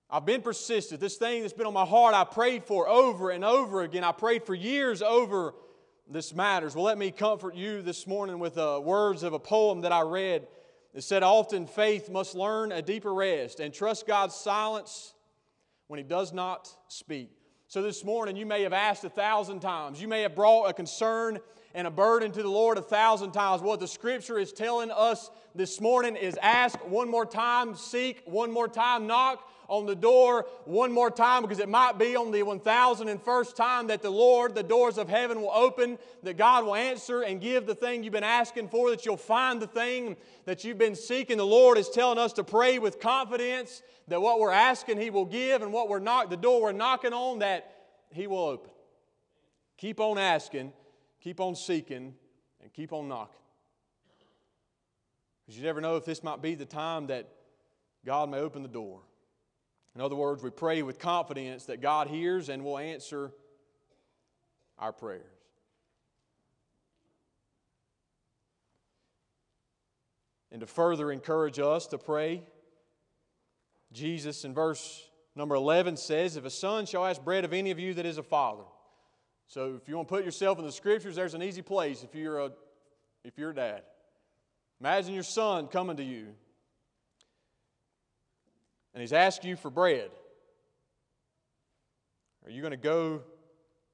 I've 0.09 0.25
been 0.25 0.41
persistent. 0.41 1.01
This 1.01 1.17
thing 1.17 1.43
that's 1.43 1.53
been 1.53 1.67
on 1.67 1.75
my 1.75 1.85
heart, 1.85 2.15
I 2.15 2.25
prayed 2.25 2.65
for 2.65 2.89
over 2.89 3.31
and 3.31 3.45
over 3.45 3.83
again. 3.83 4.05
I 4.05 4.13
prayed 4.13 4.45
for 4.45 4.55
years 4.55 5.03
over 5.03 5.55
this 6.09 6.33
matters. 6.33 6.77
Well, 6.77 6.85
let 6.85 6.99
me 6.99 7.11
comfort 7.11 7.57
you 7.57 7.83
this 7.83 8.07
morning 8.07 8.39
with 8.39 8.57
uh, 8.57 8.81
words 8.83 9.25
of 9.25 9.33
a 9.33 9.41
poem 9.41 9.81
that 9.81 9.91
I 9.91 10.03
read. 10.03 10.47
It 10.97 11.05
said, 11.05 11.23
Often 11.23 11.67
faith 11.67 12.09
must 12.09 12.35
learn 12.35 12.73
a 12.73 12.81
deeper 12.81 13.13
rest 13.13 13.61
and 13.61 13.73
trust 13.73 14.07
God's 14.07 14.35
silence 14.35 15.13
when 15.89 15.99
He 15.99 16.05
does 16.05 16.33
not 16.33 16.75
speak. 16.89 17.31
So 17.69 17.83
this 17.83 18.03
morning, 18.03 18.35
you 18.35 18.47
may 18.47 18.63
have 18.63 18.73
asked 18.73 19.05
a 19.05 19.11
thousand 19.11 19.61
times. 19.61 20.01
You 20.01 20.09
may 20.09 20.23
have 20.23 20.35
brought 20.35 20.71
a 20.71 20.73
concern 20.73 21.39
and 21.75 21.87
a 21.87 21.91
burden 21.91 22.33
to 22.33 22.43
the 22.43 22.49
Lord 22.49 22.79
a 22.79 22.83
thousand 22.83 23.33
times. 23.33 23.61
What 23.61 23.79
the 23.79 23.87
scripture 23.87 24.39
is 24.39 24.55
telling 24.55 24.91
us 24.91 25.31
this 25.55 25.83
morning 25.83 26.17
is 26.17 26.39
ask 26.41 26.79
one 26.89 27.11
more 27.11 27.27
time, 27.27 27.75
seek 27.75 28.23
one 28.25 28.51
more 28.51 28.67
time, 28.67 29.07
knock 29.07 29.47
on 29.69 29.87
the 29.87 29.95
door 29.95 30.47
one 30.65 30.93
more 30.93 31.11
time 31.11 31.43
because 31.43 31.59
it 31.59 31.69
might 31.69 31.99
be 31.99 32.17
on 32.17 32.31
the 32.31 32.41
1001st 32.41 33.55
time 33.55 33.87
that 33.89 34.03
the 34.03 34.11
Lord, 34.11 34.55
the 34.55 34.63
doors 34.63 34.99
of 34.99 35.09
heaven 35.09 35.41
will 35.41 35.53
open, 35.53 35.99
that 36.23 36.37
God 36.37 36.65
will 36.65 36.75
answer 36.75 37.23
and 37.23 37.41
give 37.41 37.67
the 37.67 37.75
thing 37.75 38.03
you've 38.03 38.13
been 38.13 38.25
asking 38.25 38.69
for, 38.69 38.91
that 38.91 39.05
you'll 39.05 39.17
find 39.17 39.61
the 39.61 39.67
thing 39.67 40.17
that 40.45 40.65
you've 40.65 40.79
been 40.79 40.95
seeking. 40.95 41.37
The 41.37 41.47
Lord 41.47 41.79
is 41.79 41.89
telling 41.89 42.19
us 42.19 42.33
to 42.35 42.45
pray 42.45 42.79
with 42.79 43.01
confidence 43.01 43.83
that 44.09 44.21
what 44.21 44.39
we're 44.39 44.53
asking 44.53 45.01
He 45.01 45.11
will 45.11 45.25
give 45.25 45.63
and 45.63 45.73
what 45.73 45.89
we're 45.89 45.99
not, 45.99 46.31
the 46.31 46.37
door 46.37 46.63
we're 46.63 46.73
knocking 46.73 47.13
on, 47.13 47.41
that 47.41 47.71
He 48.11 48.27
will 48.27 48.45
open. 48.45 48.71
Keep 49.79 50.01
on 50.01 50.19
asking, 50.19 50.73
keep 51.21 51.41
on 51.41 51.55
seeking, 51.55 52.15
and 52.63 52.73
keep 52.73 52.93
on 52.93 53.09
knocking. 53.09 53.35
Because 55.45 55.59
you 55.59 55.65
never 55.65 55.81
know 55.81 55.97
if 55.97 56.05
this 56.05 56.25
might 56.25 56.43
be 56.43 56.55
the 56.55 56.65
time 56.65 57.07
that 57.09 57.29
God 58.05 58.31
may 58.31 58.39
open 58.39 58.63
the 58.63 58.69
door. 58.69 59.01
In 59.97 60.03
other 60.03 60.15
words, 60.15 60.43
we 60.43 60.51
pray 60.51 60.83
with 60.83 60.99
confidence 60.99 61.65
that 61.65 61.81
God 61.81 62.09
hears 62.09 62.51
and 62.51 62.63
will 62.63 62.77
answer 62.77 63.33
our 64.79 64.93
prayers. 64.93 65.25
And 70.53 70.61
to 70.61 70.67
further 70.67 71.11
encourage 71.11 71.59
us 71.59 71.87
to 71.87 71.99
pray, 71.99 72.43
Jesus 73.91 74.45
in 74.45 74.53
verse 74.53 75.03
number 75.35 75.55
11 75.55 75.97
says, 75.97 76.37
If 76.37 76.45
a 76.45 76.51
son 76.51 76.85
shall 76.85 77.07
ask 77.07 77.25
bread 77.25 77.47
of 77.47 77.55
any 77.55 77.71
of 77.71 77.79
you 77.79 77.95
that 77.95 78.05
is 78.05 78.19
a 78.19 78.23
father. 78.23 78.65
So 79.49 79.79
if 79.81 79.89
you 79.89 79.97
want 79.97 80.09
to 80.09 80.15
put 80.15 80.27
yourself 80.27 80.59
in 80.59 80.67
the 80.67 80.73
scriptures, 80.73 81.17
there's 81.17 81.33
an 81.33 81.43
easy 81.43 81.63
place 81.63 82.03
if 82.03 82.15
you're 82.15 82.41
a, 82.41 82.51
if 83.25 83.39
you're 83.39 83.51
a 83.51 83.55
dad. 83.55 83.81
Imagine 84.79 85.15
your 85.15 85.23
son 85.23 85.69
coming 85.69 85.97
to 85.97 86.05
you 86.05 86.35
and 88.97 89.03
he's 89.03 89.13
asked 89.13 89.45
you 89.45 89.57
for 89.57 89.71
bread. 89.71 90.11
Are 92.47 92.51
you 92.51 92.63
going 92.63 92.71
to 92.71 92.79
go 92.79 93.21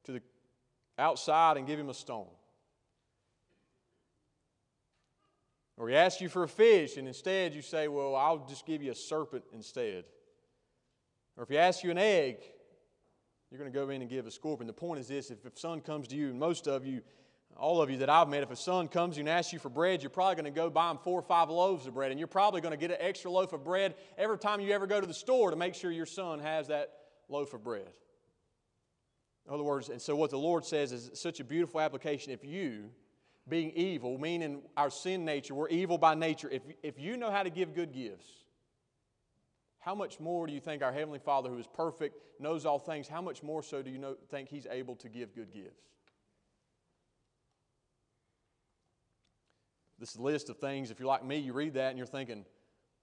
to 0.05 0.13
the 0.13 0.23
outside 0.97 1.57
and 1.57 1.67
give 1.67 1.77
him 1.77 1.89
a 1.89 1.95
stone? 1.95 2.29
Or 5.77 5.89
he 5.89 5.97
asks 5.97 6.21
you 6.21 6.29
for 6.29 6.45
a 6.45 6.49
fish, 6.49 6.99
and 6.99 7.09
instead 7.09 7.53
you 7.53 7.63
say, 7.63 7.89
Well, 7.89 8.15
I'll 8.15 8.47
just 8.47 8.65
give 8.65 8.81
you 8.81 8.93
a 8.93 8.95
serpent 8.95 9.43
instead. 9.53 10.05
Or 11.37 11.43
if 11.43 11.49
he 11.49 11.59
asks 11.59 11.83
you 11.83 11.91
an 11.91 11.99
egg, 11.99 12.37
you're 13.51 13.59
going 13.59 13.73
to 13.73 13.77
go 13.77 13.89
in 13.89 14.03
and 14.03 14.09
give 14.09 14.29
a 14.29 14.31
scorpion. 14.31 14.69
The 14.69 14.73
point 14.73 15.01
is 15.01 15.09
this 15.09 15.33
if 15.33 15.45
a 15.45 15.51
son 15.59 15.81
comes 15.81 16.07
to 16.09 16.15
you, 16.15 16.31
and 16.31 16.39
most 16.39 16.69
of 16.69 16.87
you, 16.87 17.03
all 17.57 17.81
of 17.81 17.91
you 17.91 17.99
that 17.99 18.11
I've 18.11 18.29
met, 18.29 18.43
if 18.43 18.51
a 18.51 18.57
son 18.57 18.89
comes 18.89 19.15
to 19.15 19.19
you 19.19 19.23
and 19.23 19.29
asks 19.29 19.53
you 19.53 19.59
for 19.59 19.69
bread, 19.69 20.03
you're 20.03 20.11
probably 20.11 20.35
going 20.35 20.53
to 20.53 20.61
go 20.61 20.71
buy 20.71 20.91
him 20.91 20.99
four 21.03 21.19
or 21.19 21.23
five 21.23 21.51
loaves 21.51 21.87
of 21.87 21.95
bread. 21.95 22.11
And 22.11 22.19
you're 22.19 22.27
probably 22.27 22.61
going 22.61 22.73
to 22.73 22.79
get 22.79 22.91
an 22.91 22.99
extra 23.01 23.31
loaf 23.31 23.53
of 23.53 23.65
bread 23.65 23.95
every 24.19 24.39
time 24.39 24.61
you 24.61 24.73
ever 24.73 24.87
go 24.87 25.01
to 25.01 25.07
the 25.07 25.15
store 25.15 25.51
to 25.51 25.57
make 25.57 25.75
sure 25.75 25.91
your 25.91 26.07
son 26.07 26.39
has 26.41 26.69
that 26.69 26.91
loaf 27.29 27.55
of 27.55 27.63
bread. 27.63 27.89
In 29.47 29.55
other 29.55 29.63
words, 29.63 29.89
and 29.89 30.01
so 30.01 30.15
what 30.15 30.31
the 30.31 30.39
Lord 30.39 30.65
says 30.65 30.93
is 30.93 31.11
such 31.15 31.41
a 31.41 31.45
beautiful 31.45 31.81
application. 31.81 32.33
If 32.33 32.45
you, 32.45 32.91
being 33.49 33.73
evil, 33.73 34.19
meaning 34.19 34.63
our 34.77 34.91
sin 34.91 35.25
nature, 35.25 35.55
we're 35.55 35.69
evil 35.69 35.99
by 35.99 36.15
nature, 36.15 36.49
if, 36.51 36.63
if 36.83 36.99
you 36.99 37.17
know 37.17 37.31
how 37.31 37.43
to 37.43 37.51
give 37.51 37.75
good 37.75 37.93
gifts, 37.93 38.29
how 39.81 39.97
much 39.97 40.21
more 40.21 40.47
do 40.47 40.53
you 40.53 40.61
think 40.61 40.81
our 40.81 40.93
Heavenly 40.93 41.19
Father, 41.19 41.51
who 41.51 41.59
is 41.59 41.67
perfect, 41.67 42.17
knows 42.39 42.65
all 42.65 42.79
things, 42.79 43.09
how 43.09 43.21
much 43.21 43.43
more 43.43 43.65
so 43.65 43.83
do 43.83 43.91
you 43.91 43.99
know, 43.99 44.17
think 44.31 44.49
He's 44.49 44.67
able 44.71 44.95
to 44.97 45.09
give 45.09 45.35
good 45.35 45.53
gifts? 45.53 45.83
This 50.03 50.19
list 50.19 50.51
of 50.51 50.57
things, 50.57 50.91
if 50.91 50.99
you're 50.99 51.07
like 51.07 51.25
me, 51.25 51.37
you 51.37 51.53
read 51.53 51.75
that 51.75 51.91
and 51.91 51.97
you're 51.97 52.09
thinking, 52.09 52.45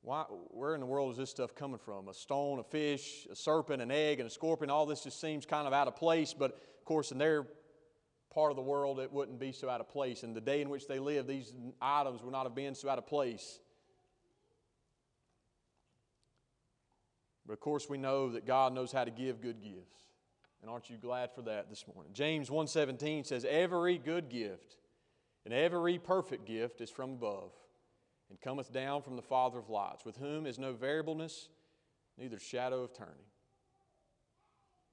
why, 0.02 0.24
where 0.50 0.74
in 0.74 0.82
the 0.82 0.86
world 0.86 1.12
is 1.12 1.18
this 1.18 1.30
stuff 1.30 1.56
coming 1.56 1.78
from? 1.78 2.10
A 2.10 2.14
stone, 2.14 2.60
a 2.60 2.64
fish, 2.64 3.26
a 3.32 3.38
serpent, 3.38 3.82
an 3.82 3.90
egg, 3.90 4.20
and 4.20 4.28
a 4.28 4.30
scorpion. 4.30 4.70
All 4.70 4.86
this 4.86 5.04
just 5.04 5.22
seems 5.22 5.46
kind 5.46 5.66
of 5.66 5.72
out 5.72 5.88
of 5.88 5.96
place, 5.96 6.34
but 6.34 6.52
of 6.52 6.84
course, 6.84 7.14
in 7.14 7.18
their 7.18 7.48
part 8.34 8.52
of 8.52 8.58
the 8.58 8.62
world, 8.62 9.00
it 9.00 9.14
wouldn't 9.14 9.40
be 9.40 9.54
so 9.54 9.70
out 9.70 9.80
of 9.80 9.88
place. 9.88 10.24
In 10.24 10.34
the 10.34 10.42
day 10.42 10.60
in 10.60 10.68
which 10.68 10.90
they 10.90 11.00
lived, 11.00 11.30
these 11.30 11.54
items 11.82 12.22
would 12.22 12.34
not 12.34 12.44
have 12.44 12.54
been 12.54 12.76
so 12.76 12.90
out 12.90 12.98
of 12.98 13.08
place. 13.08 13.60
But 17.46 17.54
of 17.54 17.62
course, 17.62 17.88
we 17.88 17.98
know 17.98 18.30
that 18.32 18.46
God 18.46 18.74
knows 18.74 18.92
how 18.92 19.06
to 19.06 19.12
give 19.12 19.40
good 19.40 19.62
gifts. 19.62 20.04
And 20.62 20.70
aren't 20.70 20.90
you 20.90 20.98
glad 20.98 21.32
for 21.32 21.44
that 21.44 21.70
this 21.70 21.86
morning? 21.88 22.12
James 22.12 22.50
1:17 22.50 23.24
says, 23.24 23.46
"Every 23.46 23.98
good 23.98 24.28
gift 24.28 24.76
and 25.46 25.54
every 25.54 25.98
perfect 25.98 26.46
gift 26.46 26.82
is 26.82 26.90
from 26.90 27.12
above, 27.12 27.52
and 28.30 28.40
cometh 28.42 28.72
down 28.72 29.02
from 29.02 29.16
the 29.16 29.22
Father 29.22 29.60
of 29.60 29.70
lights, 29.70 30.06
with 30.06 30.18
whom 30.18 30.46
is 30.46 30.60
no 30.60 30.74
variableness, 30.74 31.50
neither 32.18 32.40
shadow 32.40 32.84
of 32.84 32.94
turning. 32.94 33.16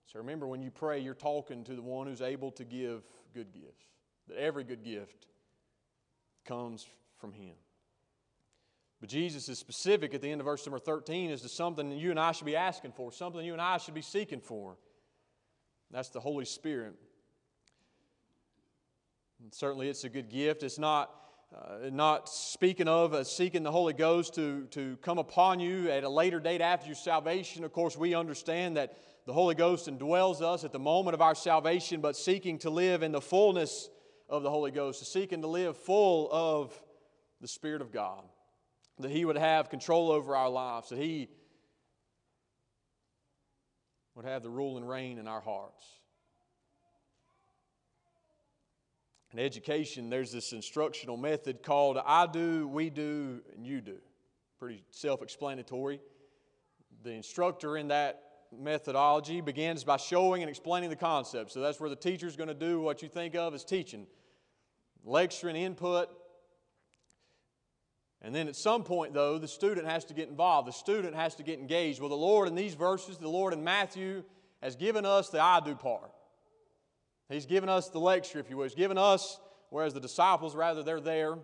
So 0.06 0.20
remember, 0.20 0.46
when 0.46 0.62
you 0.62 0.70
pray, 0.70 1.00
you're 1.00 1.14
talking 1.14 1.64
to 1.64 1.74
the 1.74 1.82
one 1.82 2.06
who's 2.06 2.22
able 2.22 2.52
to 2.52 2.64
give 2.64 3.02
good 3.35 3.52
gifts. 3.52 3.85
That 4.28 4.38
every 4.38 4.64
good 4.64 4.85
gift 4.85 5.26
comes 6.44 6.87
from 7.18 7.32
Him. 7.32 7.54
But 9.00 9.11
Jesus 9.11 9.48
is 9.48 9.59
specific 9.59 10.14
at 10.14 10.22
the 10.22 10.30
end 10.30 10.40
of 10.40 10.46
verse 10.46 10.64
number 10.64 10.78
13 10.78 11.30
as 11.30 11.42
to 11.42 11.48
something 11.48 11.92
you 11.92 12.11
and 12.11 12.20
I 12.20 12.32
should 12.32 12.46
be 12.46 12.56
asking 12.56 12.92
for, 12.92 13.12
something 13.12 13.44
you 13.44 13.52
and 13.52 13.61
I 13.61 13.76
should 13.78 13.94
be 13.94 14.02
seeking 14.02 14.40
for. 14.40 14.76
That's 15.90 16.09
the 16.09 16.20
Holy 16.20 16.44
Spirit. 16.44 16.94
And 19.42 19.53
certainly, 19.53 19.88
it's 19.88 20.05
a 20.05 20.09
good 20.09 20.31
gift. 20.31 20.62
It's 20.62 20.79
not, 20.79 21.14
uh, 21.55 21.90
not 21.92 22.29
speaking 22.29 22.88
of 22.88 23.12
uh, 23.12 23.22
seeking 23.22 23.62
the 23.62 23.70
Holy 23.70 23.92
Ghost 23.92 24.35
to, 24.37 24.66
to 24.70 24.96
come 25.03 25.18
upon 25.18 25.61
you 25.61 25.90
at 25.90 26.05
a 26.05 26.09
later 26.09 26.40
date 26.40 26.61
after 26.61 26.87
your 26.87 26.96
salvation. 26.96 27.62
Of 27.64 27.72
course, 27.72 27.96
we 27.96 28.14
understand 28.14 28.77
that 28.79 28.96
the 29.27 29.33
Holy 29.33 29.55
Ghost 29.55 29.88
indwells 29.88 30.40
us 30.40 30.64
at 30.64 30.72
the 30.72 30.79
moment 30.79 31.14
of 31.14 31.20
our 31.20 31.35
salvation, 31.35 32.01
but 32.01 32.16
seeking 32.16 32.59
to 32.61 32.70
live 32.70 33.03
in 33.03 33.12
the 33.12 33.20
fullness 33.20 33.90
of 34.29 34.42
the 34.42 34.51
Holy 34.51 34.70
Ghost, 34.70 35.05
seeking 35.12 35.42
to 35.42 35.49
live 35.49 35.77
full 35.77 36.29
of 36.33 36.72
the 37.40 37.49
Spirit 37.49 37.83
of 37.83 37.92
God, 37.92 38.22
that 39.01 39.11
He 39.11 39.25
would 39.25 39.37
have 39.37 39.68
control 39.68 40.11
over 40.11 40.35
our 40.35 40.49
lives, 40.49 40.88
that 40.88 40.99
He 40.99 41.29
would 44.14 44.25
have 44.25 44.42
the 44.42 44.51
rule 44.51 44.79
and 44.79 44.88
reign 44.88 45.18
in 45.18 45.29
our 45.29 45.42
hearts. 45.42 45.85
In 49.37 49.44
education, 49.44 50.09
there's 50.09 50.33
this 50.33 50.55
instructional 50.55 51.18
method 51.18 51.62
called 51.62 51.99
I 52.07 52.27
do, 52.27 52.66
we 52.66 52.88
do, 52.88 53.42
and 53.55 53.66
you 53.66 53.83
do. 53.83 53.99
Pretty 54.59 54.83
self 54.90 55.20
explanatory. 55.20 56.01
The 57.03 57.11
instructor 57.11 57.77
in 57.77 57.88
that 57.88 58.22
methodology 58.59 59.42
begins 59.42 59.85
by 59.85 59.99
showing 59.99 60.42
and 60.42 60.49
explaining 60.49 60.88
the 60.88 60.96
concept. 60.96 61.53
So 61.53 61.61
that's 61.61 61.79
where 61.79 61.90
the 61.90 61.96
teacher 61.96 62.27
is 62.27 62.35
going 62.35 62.49
to 62.49 62.55
do 62.55 62.81
what 62.81 63.03
you 63.03 63.11
think 63.11 63.35
of 63.35 63.53
as 63.53 63.62
teaching 63.62 64.07
lecturing, 65.05 65.55
input. 65.55 66.09
And 68.22 68.35
then 68.35 68.49
at 68.49 68.57
some 68.57 68.85
point, 68.85 69.12
though, 69.12 69.37
the 69.37 69.49
student 69.49 69.87
has 69.87 70.07
to 70.07 70.14
get 70.14 70.31
involved. 70.31 70.66
The 70.66 70.72
student 70.72 71.14
has 71.14 71.35
to 71.35 71.42
get 71.42 71.59
engaged. 71.59 72.01
Well, 72.01 72.09
the 72.09 72.14
Lord 72.14 72.49
in 72.49 72.55
these 72.55 72.72
verses, 72.72 73.18
the 73.18 73.29
Lord 73.29 73.53
in 73.53 73.62
Matthew, 73.62 74.25
has 74.62 74.77
given 74.77 75.05
us 75.05 75.29
the 75.29 75.42
I 75.42 75.61
do 75.61 75.75
part. 75.75 76.11
He's 77.28 77.46
given 77.46 77.68
us 77.68 77.88
the 77.88 77.98
lecture, 77.98 78.38
if 78.38 78.48
you 78.48 78.56
will. 78.56 78.64
He's 78.64 78.74
given 78.74 78.98
us, 78.98 79.40
whereas 79.70 79.94
the 79.94 80.00
disciples, 80.00 80.54
rather, 80.54 80.82
they're 80.82 81.00
there 81.00 81.38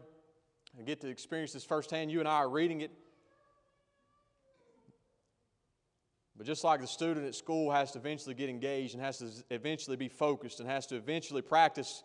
and 0.76 0.86
get 0.86 1.00
to 1.00 1.08
experience 1.08 1.52
this 1.52 1.64
firsthand. 1.64 2.10
You 2.10 2.20
and 2.20 2.28
I 2.28 2.36
are 2.36 2.48
reading 2.48 2.80
it. 2.82 2.90
But 6.36 6.46
just 6.46 6.64
like 6.64 6.80
the 6.80 6.86
student 6.86 7.26
at 7.26 7.34
school 7.34 7.70
has 7.70 7.92
to 7.92 7.98
eventually 7.98 8.34
get 8.34 8.48
engaged 8.48 8.94
and 8.94 9.02
has 9.02 9.18
to 9.18 9.30
eventually 9.50 9.96
be 9.96 10.08
focused 10.08 10.60
and 10.60 10.68
has 10.68 10.86
to 10.86 10.96
eventually 10.96 11.42
practice 11.42 12.02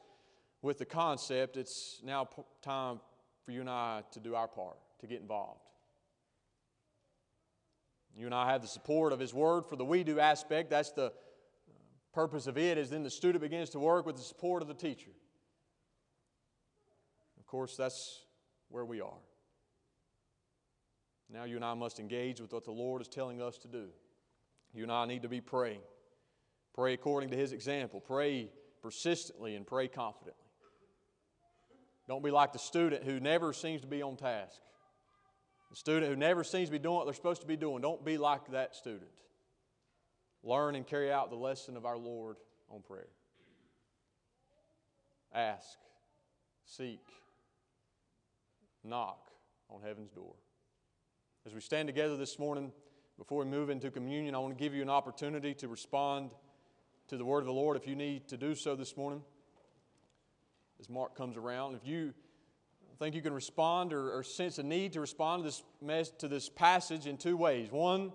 with 0.61 0.79
the 0.79 0.85
concept, 0.85 1.55
it's 1.55 2.01
now 2.03 2.27
time 2.61 2.99
for 3.45 3.51
you 3.51 3.61
and 3.61 3.69
I 3.69 4.03
to 4.11 4.19
do 4.19 4.35
our 4.35 4.47
part, 4.47 4.77
to 4.99 5.07
get 5.07 5.21
involved. 5.21 5.69
You 8.15 8.25
and 8.25 8.35
I 8.35 8.51
have 8.51 8.61
the 8.61 8.67
support 8.67 9.13
of 9.13 9.19
His 9.19 9.33
Word 9.33 9.65
for 9.65 9.75
the 9.75 9.85
we 9.85 10.03
do 10.03 10.19
aspect. 10.19 10.71
That's 10.71 10.91
the 10.91 11.13
purpose 12.17 12.47
of 12.47 12.57
it 12.57 12.79
is 12.79 12.89
then 12.89 13.03
the 13.03 13.11
student 13.11 13.43
begins 13.43 13.69
to 13.69 13.77
work 13.77 14.03
with 14.03 14.15
the 14.15 14.23
support 14.23 14.63
of 14.63 14.67
the 14.67 14.73
teacher. 14.73 15.11
Of 17.39 17.45
course, 17.45 17.77
that's 17.77 18.23
where 18.69 18.85
we 18.85 19.01
are. 19.01 19.21
Now 21.31 21.43
you 21.43 21.57
and 21.57 21.63
I 21.63 21.75
must 21.75 21.99
engage 21.99 22.41
with 22.41 22.53
what 22.53 22.65
the 22.65 22.71
Lord 22.71 23.03
is 23.03 23.07
telling 23.07 23.39
us 23.39 23.59
to 23.59 23.67
do. 23.67 23.89
You 24.73 24.81
and 24.81 24.91
I 24.91 25.05
need 25.05 25.21
to 25.21 25.29
be 25.29 25.41
praying. 25.41 25.81
Pray 26.73 26.93
according 26.93 27.29
to 27.29 27.37
His 27.37 27.51
example. 27.53 27.99
Pray 27.99 28.49
persistently 28.81 29.53
and 29.53 29.67
pray 29.67 29.87
confidently. 29.87 30.41
Don't 32.07 32.23
be 32.23 32.31
like 32.31 32.51
the 32.51 32.57
student 32.57 33.03
who 33.03 33.19
never 33.19 33.53
seems 33.53 33.81
to 33.81 33.87
be 33.87 34.01
on 34.01 34.17
task. 34.17 34.57
The 35.69 35.75
student 35.75 36.09
who 36.11 36.15
never 36.15 36.43
seems 36.43 36.69
to 36.69 36.71
be 36.71 36.79
doing 36.79 36.95
what 36.95 37.05
they're 37.05 37.13
supposed 37.13 37.41
to 37.41 37.47
be 37.47 37.57
doing. 37.57 37.83
Don't 37.83 38.03
be 38.03 38.17
like 38.17 38.49
that 38.53 38.75
student 38.75 39.11
learn 40.43 40.75
and 40.75 40.85
carry 40.85 41.11
out 41.11 41.29
the 41.29 41.35
lesson 41.35 41.77
of 41.77 41.85
our 41.85 41.97
Lord 41.97 42.37
on 42.69 42.81
prayer. 42.81 43.09
Ask, 45.33 45.77
seek, 46.65 47.01
knock 48.83 49.29
on 49.69 49.81
heaven's 49.81 50.11
door. 50.11 50.33
As 51.45 51.53
we 51.53 51.61
stand 51.61 51.87
together 51.87 52.17
this 52.17 52.39
morning, 52.39 52.71
Before 53.17 53.43
we 53.43 53.49
move 53.49 53.71
into 53.71 53.89
communion, 53.89 54.35
I 54.35 54.37
want 54.37 54.55
to 54.55 54.63
give 54.63 54.75
you 54.75 54.83
an 54.83 54.91
opportunity 54.91 55.55
to 55.55 55.67
respond 55.67 56.29
to 57.07 57.17
the 57.17 57.25
word 57.25 57.39
of 57.39 57.47
the 57.47 57.53
Lord 57.53 57.75
if 57.75 57.87
you 57.87 57.95
need 57.95 58.27
to 58.27 58.37
do 58.37 58.53
so 58.53 58.75
this 58.75 58.95
morning. 58.95 59.23
As 60.79 60.87
Mark 60.87 61.15
comes 61.15 61.35
around, 61.35 61.73
if 61.73 61.83
you 61.83 62.13
think 62.99 63.15
you 63.15 63.23
can 63.23 63.33
respond 63.33 63.91
or, 63.91 64.11
or 64.11 64.21
sense 64.21 64.59
a 64.59 64.63
need 64.63 64.93
to 64.93 65.01
respond 65.01 65.41
to 65.41 65.47
this, 65.47 65.63
mess, 65.81 66.11
to 66.19 66.27
this 66.27 66.47
passage 66.47 67.07
in 67.07 67.17
two 67.17 67.35
ways. 67.35 67.71
One, 67.71 68.11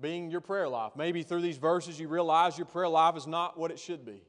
being 0.00 0.30
your 0.30 0.40
prayer 0.40 0.68
life. 0.68 0.92
Maybe 0.96 1.22
through 1.22 1.42
these 1.42 1.58
verses 1.58 1.98
you 1.98 2.08
realize 2.08 2.56
your 2.56 2.66
prayer 2.66 2.88
life 2.88 3.16
is 3.16 3.26
not 3.26 3.58
what 3.58 3.70
it 3.70 3.78
should 3.78 4.04
be. 4.04 4.22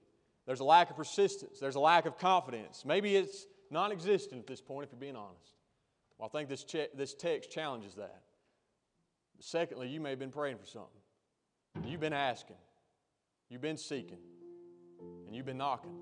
There's 0.46 0.60
a 0.60 0.66
lack 0.66 0.90
of 0.90 0.98
persistence, 0.98 1.60
there's 1.60 1.76
a 1.76 1.80
lack 1.80 2.06
of 2.06 2.18
confidence. 2.18 2.84
Maybe 2.86 3.16
it's 3.16 3.46
non 3.70 3.92
existent 3.92 4.40
at 4.40 4.48
this 4.48 4.62
point 4.62 4.86
if 4.86 4.92
you're 4.92 5.00
being 5.00 5.16
honest. 5.16 5.56
Well, 6.18 6.30
I 6.32 6.38
think 6.38 6.50
this, 6.50 6.64
che- 6.64 6.90
this 6.96 7.14
text 7.14 7.52
challenges 7.52 7.96
that. 7.96 8.24
Secondly, 9.40 9.88
you 9.88 10.00
may 10.00 10.12
have 10.12 10.20
been 10.20 10.32
praying 10.32 10.58
for 10.58 10.66
something. 10.66 11.02
You've 11.86 12.02
been 12.02 12.14
asking, 12.14 12.58
you've 13.50 13.62
been 13.62 13.78
seeking, 13.78 14.20
and 15.26 15.36
you've 15.36 15.46
been 15.46 15.58
knocking. 15.58 15.96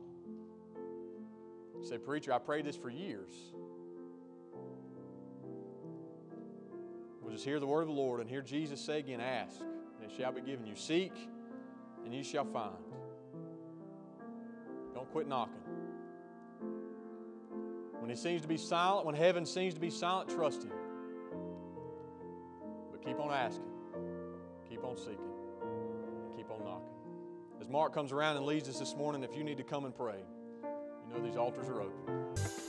You 1.80 1.88
say, 1.88 1.98
Preacher, 1.98 2.34
I 2.34 2.40
prayed 2.40 2.66
this 2.66 2.76
for 2.76 2.90
years. 2.90 3.32
We'll 7.30 7.36
just 7.36 7.46
hear 7.46 7.60
the 7.60 7.68
word 7.68 7.82
of 7.82 7.90
the 7.90 7.94
Lord 7.94 8.22
and 8.22 8.28
hear 8.28 8.42
Jesus 8.42 8.82
say 8.82 8.98
again, 8.98 9.22
Ask, 9.22 9.62
and 9.62 10.04
it 10.04 10.18
shall 10.18 10.32
be 10.32 10.42
given 10.42 10.66
you. 10.66 10.76
Seek, 10.76 11.14
and 12.04 12.12
you 12.12 12.24
shall 12.24 12.44
find. 12.44 12.74
Don't 14.96 15.12
quit 15.12 15.28
knocking. 15.28 15.62
When 18.00 18.10
it 18.10 18.18
seems 18.18 18.42
to 18.42 18.48
be 18.48 18.58
silent, 18.58 19.06
when 19.06 19.14
heaven 19.14 19.46
seems 19.46 19.76
to 19.76 19.80
be 19.80 19.92
silent, 19.92 20.32
trust 20.32 20.64
Him. 20.64 20.72
But 22.92 23.06
keep 23.06 23.20
on 23.20 23.32
asking, 23.32 23.62
keep 24.68 24.84
on 24.84 24.98
seeking, 24.98 25.20
and 25.20 26.36
keep 26.36 26.50
on 26.50 26.64
knocking. 26.64 26.90
As 27.62 27.70
Mark 27.70 27.94
comes 27.94 28.12
around 28.12 28.38
and 28.38 28.46
leads 28.48 28.68
us 28.68 28.80
this 28.80 28.96
morning, 28.96 29.22
if 29.22 29.36
you 29.38 29.44
need 29.44 29.58
to 29.58 29.64
come 29.64 29.86
and 29.86 29.96
pray, 29.96 30.18
you 30.64 31.14
know 31.14 31.24
these 31.24 31.38
altars 31.38 31.70
are 31.70 31.82
open. 31.84 32.69